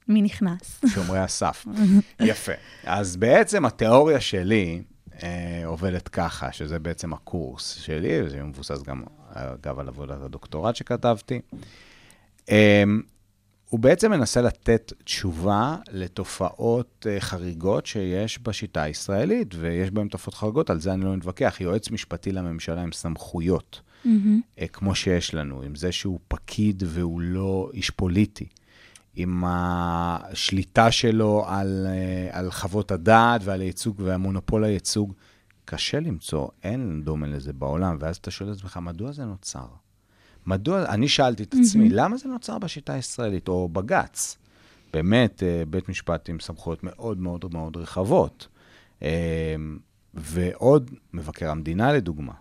[0.09, 0.81] מי נכנס?
[0.87, 1.67] שומרי הסף.
[2.21, 2.53] יפה.
[2.85, 4.83] אז בעצם התיאוריה שלי
[5.23, 9.03] אה, עובדת ככה, שזה בעצם הקורס שלי, וזה מבוסס גם,
[9.35, 11.41] אגב, על עבודת הדוקטורט שכתבתי.
[12.51, 12.85] אה,
[13.73, 20.71] הוא בעצם מנסה לתת תשובה לתופעות uh, חריגות שיש בשיטה הישראלית, ויש בהן תופעות חריגות,
[20.71, 21.57] על זה אני לא מתווכח.
[21.61, 24.09] יועץ משפטי לממשלה עם סמכויות, mm-hmm.
[24.73, 28.47] כמו שיש לנו, עם זה שהוא פקיד והוא לא איש פוליטי,
[29.15, 35.13] עם השליטה שלו על, uh, על חוות הדעת ועל הייצוג והמונופול הייצוג,
[35.65, 39.67] קשה למצוא, אין דומה לזה בעולם, ואז אתה שואל את עצמך, מדוע זה נוצר?
[40.47, 41.89] מדוע, אני שאלתי את עצמי.
[41.89, 44.39] למה זה נוצר בשיטה הישראלית, או בג"ץ?
[44.93, 48.49] באמת, אה, בית משפט עם סמכויות מאוד מאוד מאוד רחבות.
[49.03, 49.55] אה,
[50.15, 52.33] ועוד, מבקר המדינה לדוגמה,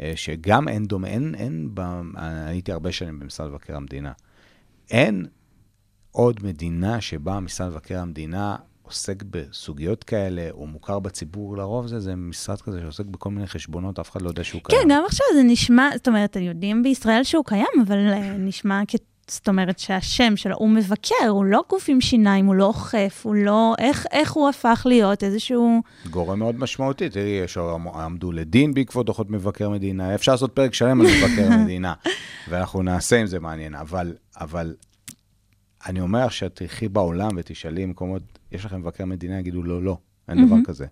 [0.00, 1.80] אה, שגם אין דומה, אין, אין, ב,
[2.16, 4.12] הייתי הרבה שנים במשרד מבקר המדינה,
[4.90, 5.26] אין
[6.10, 8.56] עוד מדינה שבה משרד מבקר המדינה
[8.86, 13.98] עוסק בסוגיות כאלה, הוא מוכר בציבור לרוב, זה, זה משרד כזה שעוסק בכל מיני חשבונות,
[13.98, 14.82] אף אחד לא יודע שהוא כן, קיים.
[14.82, 18.94] כן, גם עכשיו זה נשמע, זאת אומרת, יודעים בישראל שהוא קיים, אבל אה, נשמע כ...
[19.28, 23.34] זאת אומרת שהשם שלו, הוא מבקר, הוא לא גוף עם שיניים, הוא לא אוכף, הוא
[23.34, 23.74] לא...
[23.78, 25.82] איך, איך הוא הפך להיות איזשהו...
[26.10, 27.08] גורם מאוד משמעותי.
[27.08, 27.58] תראי, יש
[27.94, 30.14] עמדו לדין בעקבות דוחות מבקר מדינה.
[30.14, 31.94] אפשר לעשות פרק שלם על מבקר המדינה,
[32.48, 33.74] ואנחנו נעשה עם זה מעניין.
[33.74, 34.74] אבל, אבל
[35.86, 38.22] אני אומר שאת תלכי בעולם ותשאלי מקומות,
[38.52, 40.46] יש לכם מבקר מדינה, יגידו לא, לא, אין mm-hmm.
[40.46, 40.86] דבר כזה.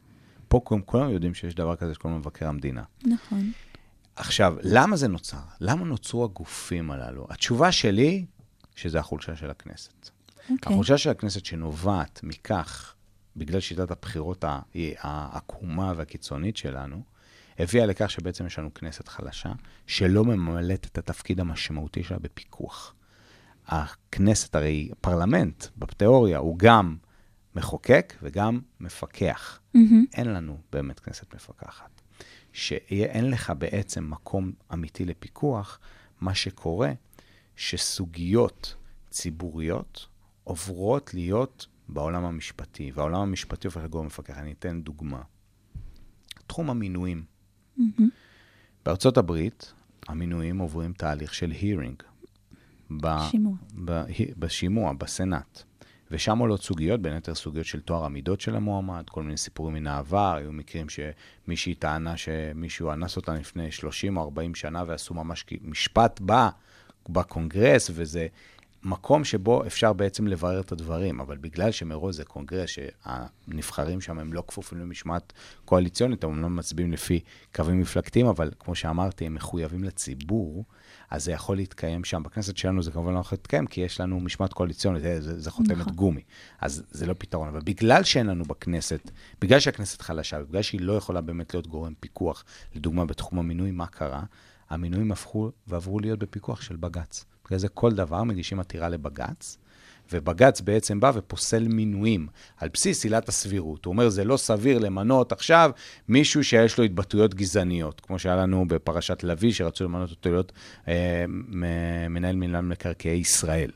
[0.49, 2.83] פה כולם יודעים שיש דבר כזה שקוראים מבקר המדינה.
[3.07, 3.53] נכון.
[4.17, 5.41] עכשיו, למה זה נוצר?
[5.61, 7.27] למה נוצרו הגופים הללו?
[7.31, 8.25] התשובה שלי,
[8.75, 9.93] שזה החולשה של הכנסת.
[10.05, 10.53] Okay.
[10.53, 10.73] אוקיי.
[10.73, 12.95] החולשה של הכנסת שנובעת מכך,
[13.37, 14.45] בגלל שיטת הבחירות
[14.99, 17.03] העקומה והקיצונית שלנו,
[17.59, 19.53] הביאה לכך שבעצם יש לנו כנסת חלשה,
[19.87, 22.95] שלא ממלאת את התפקיד המשמעותי שלה בפיקוח.
[23.67, 26.97] הכנסת, הרי פרלמנט, בתיאוריה, הוא גם
[27.55, 29.61] מחוקק וגם מפקח.
[29.77, 29.79] Mm-hmm.
[30.15, 32.01] אין לנו באמת כנסת מפקחת.
[32.53, 35.79] שאין לך בעצם מקום אמיתי לפיקוח,
[36.21, 36.93] מה שקורה,
[37.57, 38.77] שסוגיות
[39.11, 40.07] ציבוריות
[40.45, 44.39] עוברות להיות בעולם המשפטי, והעולם המשפטי הופך לגורם מפקח.
[44.39, 45.23] אני אתן דוגמה.
[46.47, 47.25] תחום המינויים.
[47.79, 48.03] Mm-hmm.
[48.85, 49.73] בארצות הברית,
[50.09, 52.14] המינויים עוברים תהליך של hearing.
[53.31, 53.55] שימוע.
[54.39, 55.63] בשימוע, בסנאט.
[56.11, 59.87] ושם עולות סוגיות, בין היתר סוגיות של טוהר המידות של המועמד, כל מיני סיפורים מן
[59.87, 65.47] העבר, היו מקרים שמישהי טענה שמישהו אנס אותה לפני 30 או 40 שנה ועשו ממש
[65.63, 66.49] משפט בה,
[67.09, 68.27] בקונגרס, וזה
[68.83, 74.33] מקום שבו אפשר בעצם לברר את הדברים, אבל בגלל שמראש זה קונגרס, שהנבחרים שם הם
[74.33, 75.33] לא כפופים למשמעת
[75.65, 77.21] קואליציונית, הם לא מצביעים לפי
[77.55, 80.65] קווים מפלגתיים, אבל כמו שאמרתי, הם מחויבים לציבור.
[81.15, 82.23] אז זה יכול להתקיים שם.
[82.23, 85.77] בכנסת שלנו זה כמובן לא יכול להתקיים, כי יש לנו משמעת קואליציונית, זה, זה, חותמת
[85.77, 85.93] נכון.
[85.93, 86.23] גומי.
[86.61, 87.49] אז זה לא פתרון.
[87.49, 91.93] אבל בגלל שאין לנו בכנסת, בגלל שהכנסת חלשה, ובגלל שהיא לא יכולה באמת להיות גורם
[92.01, 94.23] פיקוח, לדוגמה בתחום המינוי, מה קרה?
[94.71, 97.25] המינויים הפכו ועברו להיות בפיקוח של בג"ץ.
[97.47, 99.59] בגלל זה כל דבר מגישים עתירה לבג"ץ,
[100.13, 103.85] ובג"ץ בעצם בא ופוסל מינויים על בסיס עילת הסבירות.
[103.85, 105.71] הוא אומר, זה לא סביר למנות עכשיו
[106.09, 110.53] מישהו שיש לו התבטאויות גזעניות, כמו שהיה לנו בפרשת לביא, שרצו למנות אותו להיות
[110.89, 111.25] אה,
[112.09, 113.71] מנהל מינהל מקרקעי ישראל.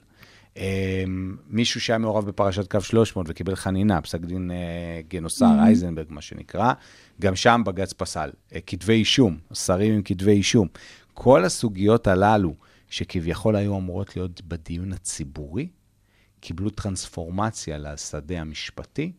[0.58, 1.04] אה,
[1.50, 5.64] מישהו שהיה מעורב בפרשת קו 300 וקיבל חנינה, פסק דין אה, גנוסר, mm-hmm.
[5.64, 6.72] אייזנברג, מה שנקרא,
[7.20, 8.30] גם שם בג"ץ פסל.
[8.54, 10.68] אה, כתבי אישום, שרים עם כתבי אישום.
[11.14, 12.54] כל הסוגיות הללו,
[12.90, 15.68] שכביכול היו אמורות להיות בדיון הציבורי,
[16.40, 19.12] קיבלו טרנספורמציה לשדה המשפטי,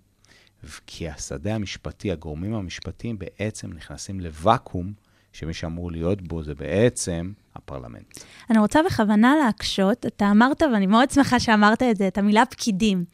[0.88, 4.94] כי השדה המשפטי, הגורמים המשפטיים בעצם נכנסים לוואקום,
[5.34, 8.20] שמי שאמור להיות בו זה בעצם הפרלמנט.
[8.50, 13.06] אני רוצה בכוונה להקשות, אתה אמרת, ואני מאוד שמחה שאמרת את זה, את המילה פקידים.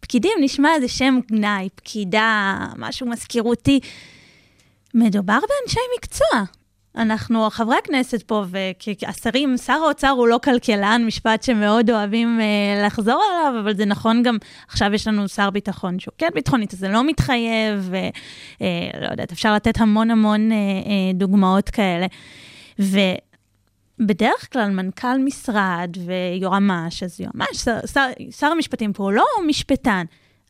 [0.00, 3.80] פקידים נשמע איזה שם גנאי, פקידה, משהו מזכירותי.
[4.94, 6.44] מדובר באנשי מקצוע.
[6.96, 13.22] אנחנו, חברי הכנסת פה, והשרים, שר האוצר הוא לא כלכלן, משפט שמאוד אוהבים אה, לחזור
[13.30, 14.36] עליו, אבל זה נכון גם,
[14.68, 19.32] עכשיו יש לנו שר ביטחון שהוא כן ביטחונית, אז זה לא מתחייב, ולא אה, יודעת,
[19.32, 22.06] אפשר לתת המון המון אה, אה, דוגמאות כאלה.
[22.78, 30.04] ובדרך כלל מנכ"ל משרד ויועמ"ש, אז יועמ"ש, שר, שר, שר המשפטים פה הוא לא משפטן.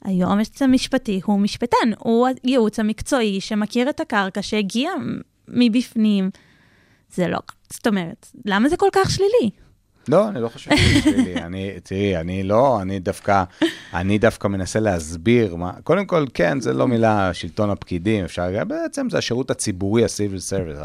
[0.05, 4.91] היועמ"ש המשפטי הוא משפטן, הוא הייעוץ המקצועי שמכיר את הקרקע, שהגיע
[5.49, 6.31] מבפנים.
[7.15, 7.39] זה לא,
[7.73, 9.51] זאת אומרת, למה זה כל כך שלילי?
[10.09, 11.37] לא, אני לא חושב שזה שלילי.
[11.47, 13.45] אני, תראי, אני לא, אני דווקא,
[13.95, 19.11] אני דווקא מנסה להסביר מה, קודם כל, כן, זה לא מילה שלטון הפקידים, אפשר, בעצם
[19.11, 20.83] זה השירות הציבורי, ה-civil service,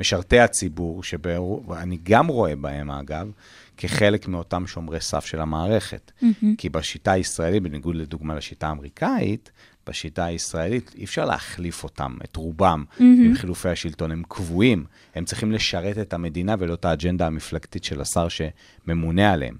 [0.00, 3.30] משרתי הציבור, שאני גם רואה בהם, אגב,
[3.76, 6.12] כחלק מאותם שומרי סף של המערכת.
[6.22, 6.46] Mm-hmm.
[6.58, 9.50] כי בשיטה הישראלית, בניגוד לדוגמה לשיטה האמריקאית,
[9.86, 13.02] בשיטה הישראלית, אי אפשר להחליף אותם, את רובם, mm-hmm.
[13.02, 14.10] עם חילופי השלטון.
[14.10, 19.56] הם קבועים, הם צריכים לשרת את המדינה ולא את האג'נדה המפלגתית של השר שממונה עליהם.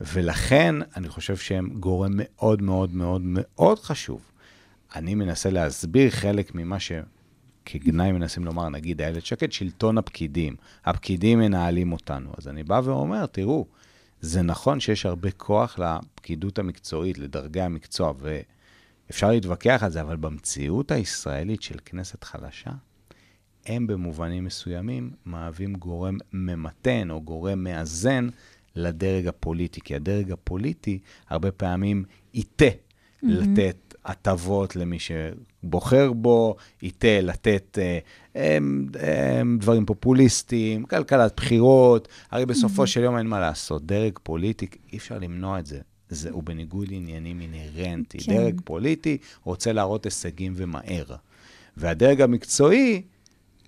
[0.00, 4.20] ולכן, אני חושב שהם גורם מאוד מאוד מאוד מאוד חשוב.
[4.96, 10.56] אני מנסה להסביר חלק ממה שכגנאי מנסים לומר, נגיד, איילת שקד, שלטון הפקידים.
[10.84, 12.30] הפקידים מנהלים אותנו.
[12.38, 13.66] אז אני בא ואומר, תראו,
[14.20, 18.40] זה נכון שיש הרבה כוח לפקידות המקצועית, לדרגי המקצוע, ו...
[19.10, 22.70] אפשר להתווכח על זה, אבל במציאות הישראלית של כנסת חלשה,
[23.66, 28.28] הם במובנים מסוימים מהווים גורם ממתן או גורם מאזן
[28.76, 33.26] לדרג הפוליטי, כי הדרג הפוליטי הרבה פעמים ייטה mm-hmm.
[33.26, 37.98] לתת הטבות למי שבוחר בו, ייטה לתת אה,
[38.36, 38.58] אה,
[39.02, 42.86] אה, דברים פופוליסטיים, כלכלת בחירות, הרי בסופו mm-hmm.
[42.86, 43.86] של יום אין מה לעשות.
[43.86, 45.80] דרג פוליטי, אי אפשר למנוע את זה.
[46.08, 48.18] זה, הוא בניגוד לעניינים אינהרנטי.
[48.18, 48.32] כן.
[48.36, 51.04] דרג פוליטי רוצה להראות הישגים ומהר.
[51.76, 53.02] והדרג המקצועי,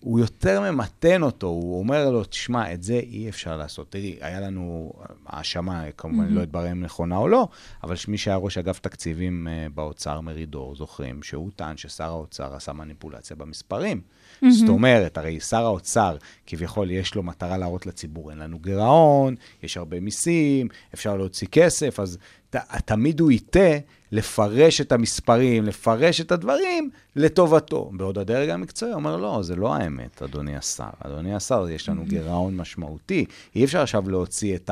[0.07, 3.91] הוא יותר ממתן אותו, הוא אומר לו, תשמע, את זה אי אפשר לעשות.
[3.91, 4.93] תראי, היה לנו
[5.27, 6.35] האשמה, כמובן, mm-hmm.
[6.35, 7.49] לא אתברר אם נכונה או לא,
[7.85, 12.73] אבל מי שהיה ראש אגף תקציבים uh, באוצר, מרידור, זוכרים, שהוא טען ששר האוצר עשה
[12.73, 14.01] מניפולציה במספרים.
[14.01, 14.51] Mm-hmm.
[14.51, 16.17] זאת אומרת, הרי שר האוצר,
[16.47, 22.01] כביכול, יש לו מטרה להראות לציבור, אין לנו גירעון, יש הרבה מיסים, אפשר להוציא כסף,
[22.01, 22.19] אז
[22.51, 23.79] ת, תמיד הוא יטה
[24.13, 27.91] לפרש את המספרים, לפרש את הדברים לטובתו.
[27.93, 30.91] בעוד הדרג המקצועי אומר, לא, זה לא האמת, אדוני השר.
[31.05, 33.25] אדוני השר, יש לנו גירעון משמעותי.
[33.55, 34.71] אי אפשר עכשיו להוציא את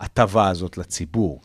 [0.00, 1.40] ההטבה הזאת לציבור.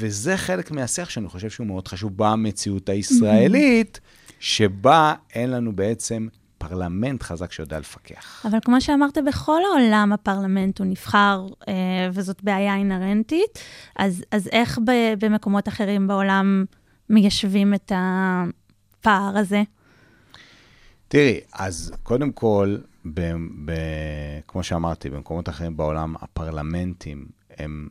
[0.00, 4.00] וזה חלק מהשיח שאני חושב שהוא מאוד חשוב במציאות הישראלית,
[4.40, 6.28] שבה אין לנו בעצם
[6.68, 8.46] פרלמנט חזק שיודע לפקח.
[8.50, 11.74] אבל כמו שאמרת, בכל העולם הפרלמנט הוא נבחר, אה,
[12.12, 13.58] וזאת בעיה אינהרנטית,
[13.96, 16.64] אז, אז איך ב, במקומות אחרים בעולם
[17.10, 19.62] מיישבים את הפער הזה?
[21.08, 22.76] תראי, אז קודם כל,
[23.14, 23.20] ב,
[23.64, 23.72] ב,
[24.48, 27.26] כמו שאמרתי, במקומות אחרים בעולם, הפרלמנטים
[27.58, 27.88] הם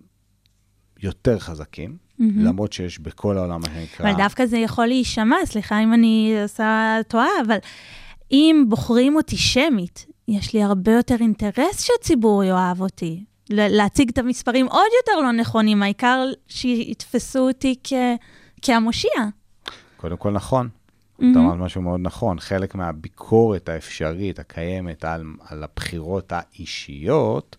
[1.04, 1.98] יותר חזקים.
[2.20, 2.24] Mm-hmm.
[2.38, 4.10] למרות שיש בכל העולם מה שנקרא...
[4.10, 7.58] אבל דווקא זה יכול להישמע, סליחה אם אני עושה טועה, אבל
[8.32, 13.24] אם בוחרים אותי שמית, יש לי הרבה יותר אינטרס שהציבור יאהב אותי.
[13.50, 17.94] להציג את המספרים עוד יותר לא נכונים, העיקר שיתפסו אותי כ...
[18.62, 19.12] כהמושיע.
[19.98, 20.70] קודם כל נכון.
[20.70, 21.26] Mm-hmm.
[21.32, 22.40] אתה אמרת משהו מאוד נכון.
[22.40, 27.58] חלק מהביקורת האפשרית הקיימת על, על הבחירות האישיות,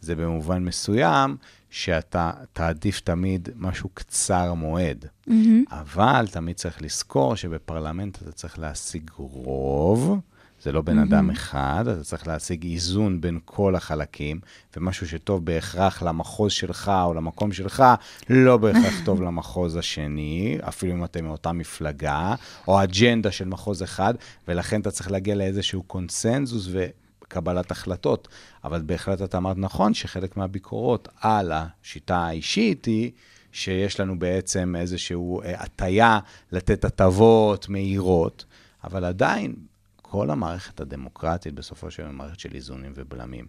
[0.00, 1.36] זה במובן מסוים
[1.70, 5.04] שאתה תעדיף תמיד משהו קצר מועד.
[5.04, 5.32] Mm-hmm.
[5.70, 10.20] אבל תמיד צריך לזכור שבפרלמנט אתה צריך להשיג רוב.
[10.62, 11.02] זה לא בן mm-hmm.
[11.02, 14.40] אדם אחד, אתה צריך להשיג איזון בין כל החלקים,
[14.76, 17.84] ומשהו שטוב בהכרח למחוז שלך או למקום שלך,
[18.30, 22.34] לא בהכרח טוב למחוז השני, אפילו אם אתם מאותה מפלגה,
[22.68, 24.14] או אג'נדה של מחוז אחד,
[24.48, 26.86] ולכן אתה צריך להגיע לאיזשהו קונסנזוס ו...
[27.28, 28.28] קבלת החלטות.
[28.64, 33.10] אבל בהחלט אתה אמרת נכון שחלק מהביקורות על השיטה האישית היא
[33.52, 36.18] שיש לנו בעצם איזושהי אה, הטיה
[36.52, 38.44] לתת הטבות מהירות,
[38.84, 39.54] אבל עדיין,
[40.02, 43.46] כל המערכת הדמוקרטית בסופו של דבר היא מערכת של איזונים ובלמים.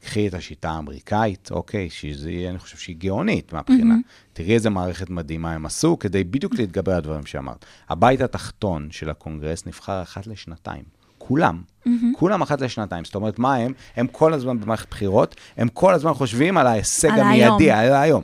[0.00, 3.94] קחי את השיטה האמריקאית, אוקיי, שזה אני חושב שהיא גאונית מהבחינה.
[3.94, 4.32] Mm-hmm.
[4.32, 7.64] תראי איזה מערכת מדהימה הם עשו כדי בדיוק להתגבר על הדברים שאמרת.
[7.88, 10.84] הבית התחתון של הקונגרס נבחר אחת לשנתיים.
[11.30, 11.90] כולם, mm-hmm.
[12.16, 13.04] כולם אחת לשנתיים.
[13.04, 13.72] זאת אומרת, מה הם?
[13.96, 17.78] הם כל הזמן במערכת בחירות, הם כל הזמן חושבים על ההישג על המיידי, היום.
[17.78, 18.22] על היום.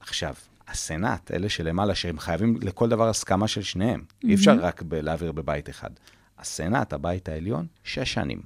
[0.00, 0.34] עכשיו,
[0.68, 4.00] הסנאט, אלה שלמעלה, שהם חייבים לכל דבר הסכמה של שניהם.
[4.00, 4.28] Mm-hmm.
[4.28, 5.90] אי אפשר רק ב- להעביר בבית אחד.
[6.38, 8.40] הסנאט, הבית העליון, שש שנים.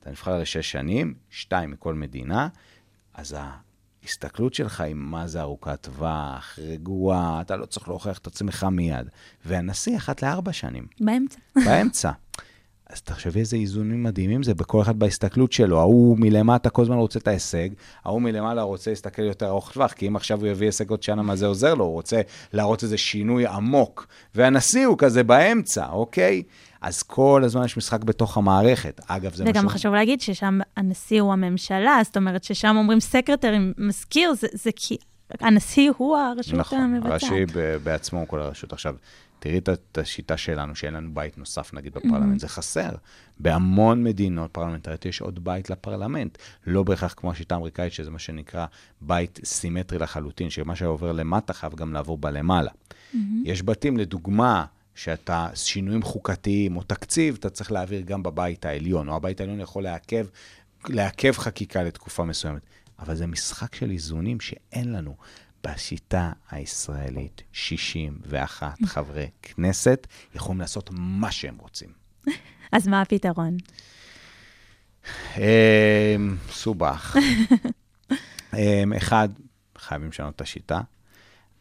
[0.00, 2.48] אתה נבחר לשש שנים, שתיים מכל מדינה,
[3.14, 3.36] אז
[4.02, 9.08] ההסתכלות שלך היא מה זה ארוכת טווח, רגועה, אתה לא צריך להוכיח את עצמך מיד.
[9.44, 10.86] והנשיא, אחת לארבע שנים.
[11.00, 11.38] באמצע.
[11.64, 12.10] באמצע.
[12.92, 15.78] אז תחשבי איזה איזונים מדהימים זה בכל אחד בהסתכלות שלו.
[15.78, 17.68] ההוא מלמטה כל הזמן רוצה את ההישג,
[18.04, 21.22] ההוא מלמעלה רוצה להסתכל יותר ארוך טווח, כי אם עכשיו הוא יביא הישג עוד שנה,
[21.22, 21.84] מה זה עוזר לו?
[21.84, 22.20] הוא רוצה
[22.52, 24.06] להראות איזה שינוי עמוק.
[24.34, 26.42] והנשיא הוא כזה באמצע, אוקיי?
[26.80, 29.00] אז כל הזמן יש משחק בתוך המערכת.
[29.06, 29.68] אגב, זה וגם משהו...
[29.68, 34.96] חשוב להגיד ששם הנשיא הוא הממשלה, זאת אומרת ששם אומרים סקרטרי, מזכיר, זה, זה כי
[35.40, 37.10] הנשיא הוא הרשות נכון, המבצעת.
[37.10, 38.72] הראשי ב- בעצמו הוא כל הרשות.
[38.72, 38.94] עכשיו,
[39.38, 42.90] תראי את- השיטה שלנו, שאין לנו בית נוסף, נגיד, בפרלמנט, זה חסר.
[43.38, 46.38] בהמון מדינות פרלמנטריות יש עוד בית לפרלמנט.
[46.66, 48.66] לא בהכרח כמו השיטה האמריקאית, שזה מה שנקרא
[49.00, 52.70] בית סימטרי לחלוטין, שמה שעובר למטה חייב גם לעבור בלמעלה.
[53.44, 54.64] יש בתים, לדוגמה,
[54.94, 59.82] שאתה, שינויים חוקתיים או תקציב, אתה צריך להעביר גם בבית העליון, או הבית העליון יכול
[59.82, 60.26] לעכב,
[60.88, 62.62] לעכב חקיקה לתקופה מסוימת.
[63.00, 65.16] אבל זה משחק של איזונים שאין לנו.
[65.64, 71.88] בשיטה הישראלית, 61 חברי כנסת יכולים לעשות מה שהם רוצים.
[72.72, 73.56] אז מה הפתרון?
[75.36, 77.16] אה, מסובך.
[78.54, 79.28] אה, אחד,
[79.78, 80.80] חייבים לשנות את השיטה.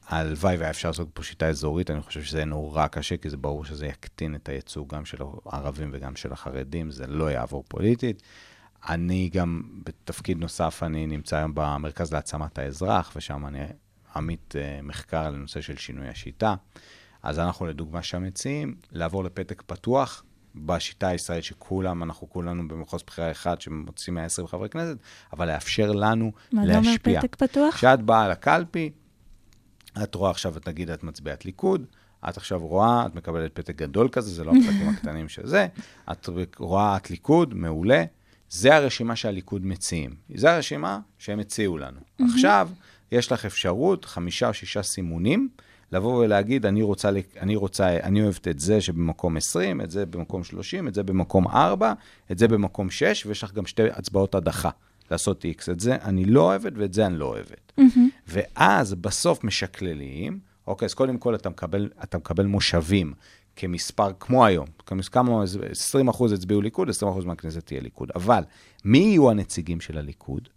[0.07, 3.65] הלוואי והיה אפשר לעשות פה שיטה אזורית, אני חושב שזה נורא קשה, כי זה ברור
[3.65, 8.23] שזה יקטין את הייצוג גם של הערבים וגם של החרדים, זה לא יעבור פוליטית.
[8.89, 13.59] אני גם, בתפקיד נוסף, אני נמצא היום במרכז להעצמת האזרח, ושם אני
[14.15, 16.55] עמית אה, מחקר על הנושא של שינוי השיטה.
[17.23, 20.23] אז אנחנו, לדוגמה, שם מציעים לעבור לפתק פתוח,
[20.55, 24.97] בשיטה הישראלית שכולם, אנחנו כולנו במחוז בחירה אחד שמוצאים 120 חברי כנסת,
[25.33, 27.13] אבל לאפשר לנו מה זה להשפיע.
[27.13, 27.75] אומר פתק פתוח?
[27.75, 28.91] כשאת באה לקלפי,
[30.03, 31.85] את רואה עכשיו, את נגיד, את מצביעת ליכוד,
[32.29, 35.67] את עכשיו רואה, את מקבלת פתק גדול כזה, זה לא הפתקים הקטנים של זה,
[36.11, 38.03] את רואה את ליכוד, מעולה,
[38.49, 40.15] זה הרשימה שהליכוד מציעים.
[40.35, 41.99] זה הרשימה שהם הציעו לנו.
[42.33, 42.69] עכשיו,
[43.11, 45.49] יש לך אפשרות, חמישה או שישה סימונים,
[45.91, 47.09] לבוא ולהגיד, אני רוצה,
[47.39, 51.47] אני רוצה, אני אוהבת את זה שבמקום 20, את זה במקום 30, את זה במקום
[51.47, 51.93] 4,
[52.31, 54.69] את זה במקום 6, ויש לך גם שתי הצבעות הדחה.
[55.11, 55.71] לעשות X.
[55.71, 57.73] את זה אני לא אוהבת ואת זה אני לא אוהבת.
[58.27, 63.13] ואז בסוף משקללים, אוקיי, אז קודם כל אתה מקבל, אתה מקבל מושבים
[63.55, 64.67] כמספר, כמו היום,
[65.11, 68.11] כמה, 20 אחוז הצביעו ליכוד, 20 אחוז מהכנסת תהיה ליכוד.
[68.15, 68.43] אבל
[68.85, 70.49] מי יהיו הנציגים של הליכוד?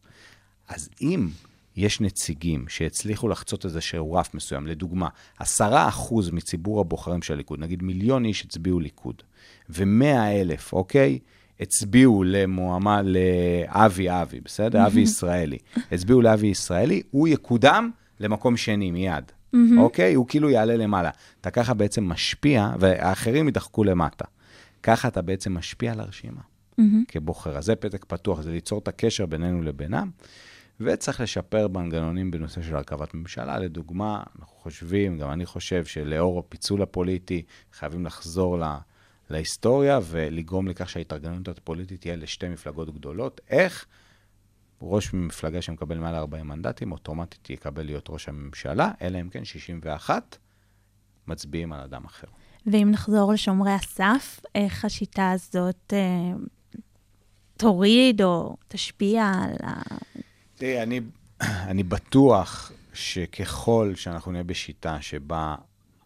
[0.68, 1.28] אז אם
[1.76, 7.82] יש נציגים שהצליחו לחצות איזשהו רף מסוים, לדוגמה, 10 אחוז מציבור הבוחרים של הליכוד, נגיד
[7.82, 9.22] מיליון איש הצביעו ליכוד,
[9.70, 10.04] ו-100
[10.40, 11.18] אלף, אוקיי?
[11.60, 14.86] הצביעו למועמד, לאבי אבי, בסדר?
[14.86, 15.58] אבי ישראלי.
[15.92, 19.32] הצביעו לאבי ישראלי, הוא יקודם למקום שני מיד,
[19.78, 20.14] אוקיי?
[20.14, 21.10] הוא כאילו יעלה למעלה.
[21.40, 24.24] אתה ככה בעצם משפיע, והאחרים יידחקו למטה.
[24.82, 26.40] ככה אתה בעצם משפיע על הרשימה
[27.08, 27.58] כבוחר.
[27.58, 30.10] אז זה פתק פתוח, זה ליצור את הקשר בינינו לבינם.
[30.80, 33.58] וצריך לשפר מנגנונים בנושא של הרכבת ממשלה.
[33.58, 38.78] לדוגמה, אנחנו חושבים, גם אני חושב שלאור הפיצול הפוליטי, חייבים לחזור לה,
[39.30, 43.40] להיסטוריה ולגרום לכך שההתארגנות הפוליטית תהיה לשתי מפלגות גדולות.
[43.50, 43.86] איך?
[44.82, 50.36] ראש מפלגה שמקבל מעל 40 מנדטים, אוטומטית יקבל להיות ראש הממשלה, אלא אם כן 61
[51.26, 52.26] מצביעים על אדם אחר.
[52.66, 56.32] ואם נחזור לשומרי הסף, איך השיטה הזאת אה,
[57.56, 59.80] תוריד או תשפיע על ה...
[60.54, 61.00] תראי, אני,
[61.40, 65.54] אני בטוח שככל שאנחנו נהיה בשיטה שבה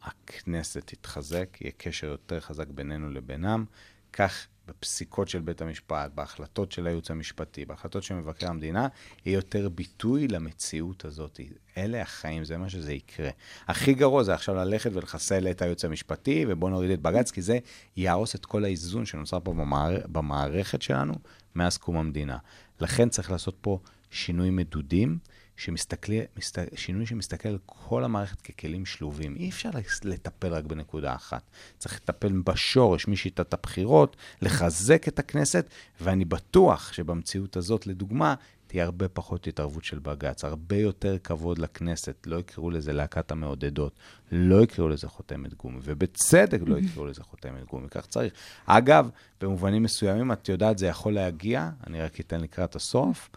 [0.03, 3.65] הכנסת תתחזק, יהיה קשר יותר חזק בינינו לבינם,
[4.13, 8.89] כך בפסיקות של בית המשפט, בהחלטות של הייעוץ המשפטי, בהחלטות של מבקר המדינה,
[9.27, 11.41] יהיה יותר ביטוי למציאות הזאת.
[11.77, 13.31] אלה החיים, זה מה שזה יקרה.
[13.69, 17.59] הכי גרוע זה עכשיו ללכת ולחסל את הייעוץ המשפטי, ובואו נוריד את בג"ץ, כי זה
[17.97, 19.97] יהרוס את כל האיזון שנוצר פה במער...
[20.13, 21.15] במערכת שלנו
[21.55, 22.39] מאז קום המדינה.
[22.81, 23.79] לכן צריך לעשות פה
[24.11, 25.19] שינוי מדודים,
[25.57, 29.37] שמסתכל, מסת, שינוי שמסתכל על כל המערכת ככלים שלובים.
[29.37, 29.71] אי אפשר
[30.05, 31.43] לטפל רק בנקודה אחת.
[31.79, 35.69] צריך לטפל בשורש משיטת הבחירות, לחזק את הכנסת,
[36.01, 38.35] ואני בטוח שבמציאות הזאת, לדוגמה,
[38.67, 43.93] תהיה הרבה פחות התערבות של בג"ץ, הרבה יותר כבוד לכנסת, לא יקראו לזה להקת המעודדות,
[44.33, 48.33] לא יקראו לזה חותמת גומי, ובצדק לא יקראו לזה חותמת גומי, כך צריך.
[48.67, 53.31] אגב, במובנים מסוימים, את יודעת, זה יכול להגיע, אני רק אתן לקראת הסוף,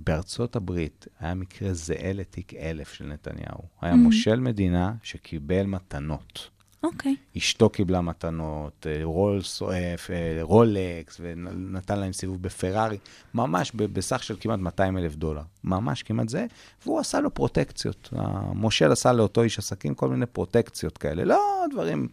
[0.00, 3.62] שבארצות הברית היה מקרה זהה לתיק אלף של נתניהו.
[3.80, 6.50] היה מושל מדינה שקיבל מתנות.
[6.82, 7.16] אוקיי.
[7.36, 9.68] אשתו קיבלה מתנות, אה, רולס, אה,
[10.10, 12.98] אה, רולקס, ונתן להם סיבוב בפרארי,
[13.34, 15.42] ממש בסך של כמעט 200 אלף דולר.
[15.64, 16.46] ממש כמעט זה,
[16.86, 18.08] והוא עשה לו פרוטקציות.
[18.12, 21.24] המושל עשה לאותו איש עסקים כל מיני פרוטקציות כאלה.
[21.24, 22.08] לא דברים,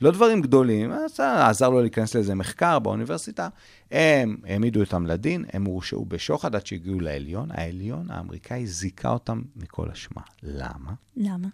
[0.00, 3.48] לא דברים גדולים, עשה, עזר לו להיכנס לאיזה מחקר באוניברסיטה.
[3.90, 7.50] הם העמידו אותם לדין, הם הורשעו בשוחד עד שהגיעו לעליון.
[7.50, 10.22] העליון האמריקאי זיכה אותם מכל אשמה.
[10.42, 10.92] למה?
[11.16, 11.48] למה?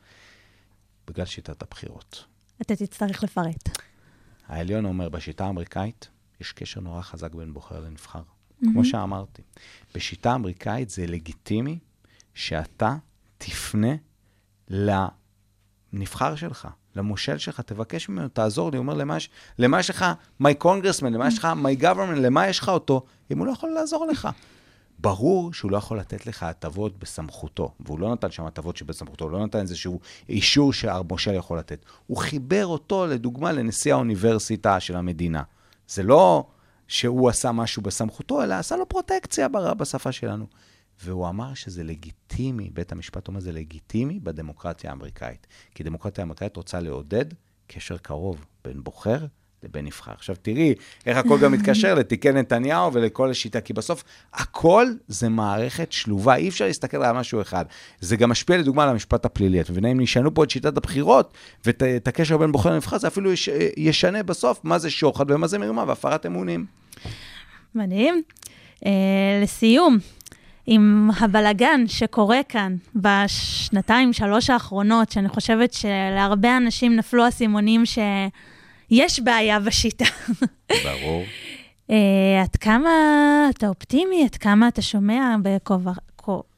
[1.07, 2.25] בגלל שיטת הבחירות.
[2.63, 3.79] אתה תצטרך לפרט.
[4.49, 6.09] העליון אומר, בשיטה האמריקאית
[6.41, 8.23] יש קשר נורא חזק בין בוחר לנבחר.
[8.23, 8.67] Mhm.
[8.73, 9.43] כמו שאמרתי,
[9.95, 11.79] בשיטה האמריקאית זה לגיטימי
[12.35, 12.97] שאתה
[13.39, 13.95] תפנה
[14.69, 18.77] לנבחר שלך, למושל שלך, תבקש ממנו, תעזור לי.
[18.77, 20.05] הוא אומר, למה יש, למה יש לך
[20.43, 23.71] my congressman, למה יש לך my government, למה יש לך אותו, אם הוא לא יכול
[23.71, 24.29] לעזור לך.
[24.99, 29.33] ברור שהוא לא יכול לתת לך הטבות בסמכותו, והוא לא נתן שם הטבות שבסמכותו, הוא
[29.33, 31.85] לא נתן איזשהו אישור שהמושל יכול לתת.
[32.07, 35.43] הוא חיבר אותו, לדוגמה, לנשיא האוניברסיטה של המדינה.
[35.89, 36.47] זה לא
[36.89, 40.47] שהוא עשה משהו בסמכותו, אלא עשה לו פרוטקציה בשפה שלנו.
[41.05, 45.47] והוא אמר שזה לגיטימי, בית המשפט אומר, זה לגיטימי בדמוקרטיה האמריקאית.
[45.75, 47.25] כי דמוקרטיה האמריקאית רוצה לעודד
[47.67, 49.27] קשר קרוב בין בוחר
[49.65, 50.13] לבין נבחר.
[50.13, 50.75] עכשיו תראי
[51.07, 56.49] איך הכל גם מתקשר לתיקי נתניהו ולכל השיטה, כי בסוף הכל זה מערכת שלובה, אי
[56.49, 57.65] אפשר להסתכל על משהו אחד.
[58.01, 59.61] זה גם משפיע לדוגמה על המשפט הפלילי.
[59.61, 61.35] את מבינה, אם ישנו פה את שיטת הבחירות
[61.65, 65.59] ואת הקשר בין בוחר לנבחר, זה אפילו יש, ישנה בסוף מה זה שוחד ומה זה
[65.59, 66.67] מרמה והפרת אמונים.
[67.75, 68.23] מדהים.
[68.77, 68.85] Uh,
[69.43, 69.99] לסיום,
[70.67, 79.61] עם הבלגן שקורה כאן בשנתיים, שלוש האחרונות, שאני חושבת שלהרבה אנשים נפלו אסימונים שיש בעיה
[79.61, 80.05] בשיטה.
[80.85, 81.25] ברור.
[81.89, 81.95] Uh,
[82.43, 82.91] עד כמה
[83.51, 84.25] אתה אופטימי?
[84.25, 85.93] עד כמה אתה שומע בכובע,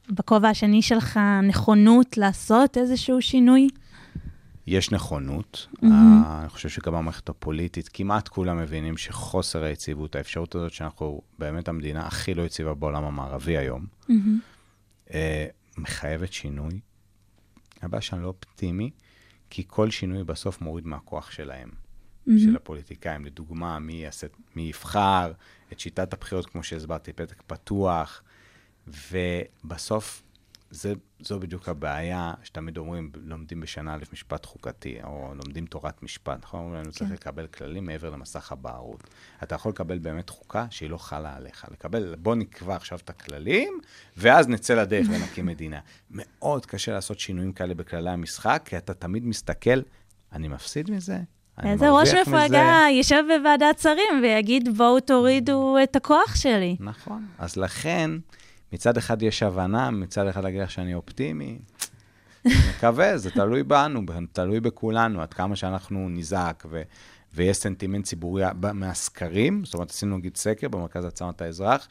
[0.09, 3.67] בכובע השני שלך נכונות לעשות איזשהו שינוי?
[4.67, 5.67] יש נכונות.
[5.71, 5.85] Mm-hmm.
[6.41, 12.07] אני חושב שגם המערכת הפוליטית, כמעט כולם מבינים שחוסר היציבות, האפשרות הזאת שאנחנו באמת המדינה
[12.07, 15.13] הכי לא יציבה בעולם המערבי היום, mm-hmm.
[15.77, 16.79] מחייבת שינוי.
[17.81, 18.91] הבעיה שאני לא אופטימי,
[19.49, 22.31] כי כל שינוי בסוף מוריד מהכוח שלהם, mm-hmm.
[22.45, 23.25] של הפוליטיקאים.
[23.25, 25.31] לדוגמה, מי, יעשה, מי יבחר
[25.73, 28.21] את שיטת הבחירות, כמו שהסברתי, פתק פתוח,
[28.87, 30.23] ובסוף
[30.71, 36.37] זה, זו בדיוק הבעיה שתמיד אומרים, לומדים בשנה א' משפט חוקתי, או לומדים תורת משפט,
[36.43, 36.59] נכון?
[36.59, 39.03] אומרים לנו, צריך לקבל כללים מעבר למסך הבערות.
[39.43, 41.65] אתה יכול לקבל באמת חוקה שהיא לא חלה עליך.
[41.71, 43.79] לקבל, בוא נקבע עכשיו את הכללים,
[44.17, 45.79] ואז נצא לדרך ונקים מדינה.
[46.11, 49.79] מאוד קשה לעשות שינויים כאלה בכללי המשחק, כי אתה תמיד מסתכל,
[50.33, 51.19] אני מפסיד מזה?
[51.63, 56.75] איזה ראש מפלגה יישב בוועדת שרים ויגיד, בואו תורידו את הכוח שלי.
[56.79, 57.25] נכון.
[57.37, 58.11] אז לכן...
[58.73, 61.59] מצד אחד יש הבנה, מצד אחד להגיד לך שאני אופטימי.
[62.45, 64.01] מקווה, זה תלוי בנו,
[64.31, 66.81] תלוי בכולנו, עד כמה שאנחנו נזעק ו-
[67.33, 68.43] ויש סנטימנט ציבורי
[68.73, 71.87] מהסקרים, זאת אומרת, עשינו נגיד סקר במרכז הצעת האזרח,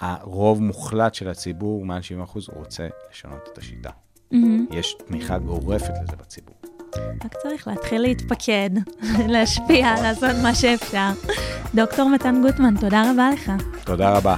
[0.00, 3.90] הרוב מוחלט של הציבור, מעל 70 אחוז, רוצה לשנות את השיטה.
[3.90, 4.36] Mm-hmm.
[4.70, 6.54] יש תמיכה גורפת לזה בציבור.
[7.24, 8.70] רק צריך להתחיל להתפקד,
[9.28, 11.10] להשפיע, לעשות מה שאפשר.
[11.74, 13.52] דוקטור מתן גוטמן, תודה רבה לך.
[13.84, 14.36] תודה רבה.